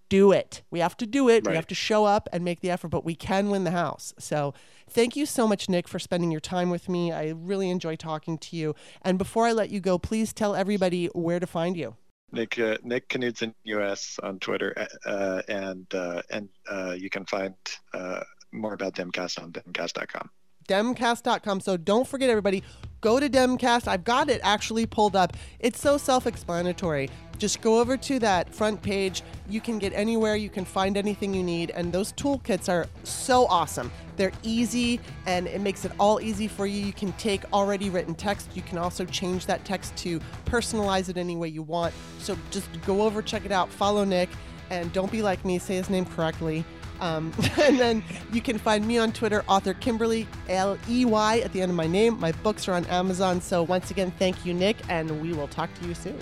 [0.08, 0.62] do it.
[0.70, 1.44] We have to do it.
[1.44, 1.52] Right.
[1.52, 4.14] We have to show up and make the effort, but we can win the house.
[4.18, 4.54] So
[4.88, 7.12] thank you so much, Nick, for spending your time with me.
[7.12, 8.74] I really enjoy talking to you.
[9.02, 11.96] And before I let you go, please tell everybody where to find you.
[12.32, 14.74] Nick uh, Nick Knudsen US on Twitter,
[15.06, 17.54] uh, and uh, and uh, you can find
[17.94, 18.20] uh,
[18.52, 20.28] more about Demcast on demcast.com
[20.66, 21.60] demcast.com.
[21.60, 22.62] So don't forget, everybody,
[23.00, 23.88] go to Demcast.
[23.88, 25.36] I've got it actually pulled up.
[25.60, 27.10] It's so self explanatory.
[27.38, 29.22] Just go over to that front page.
[29.48, 31.70] You can get anywhere, you can find anything you need.
[31.70, 33.92] And those toolkits are so awesome.
[34.16, 36.84] They're easy and it makes it all easy for you.
[36.84, 38.48] You can take already written text.
[38.54, 41.92] You can also change that text to personalize it any way you want.
[42.18, 44.30] So just go over, check it out, follow Nick,
[44.70, 46.64] and don't be like me, say his name correctly
[47.00, 47.32] Um,
[47.62, 51.62] and then you can find me on Twitter, author Kimberley, L E Y at the
[51.62, 52.18] end of my name.
[52.20, 53.40] My books are on Amazon.
[53.40, 56.18] So once again, thank you, Nick, and we will talk to you soon.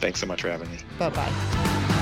[0.00, 0.78] Thanks so much for having me.
[0.98, 1.94] Bye bye.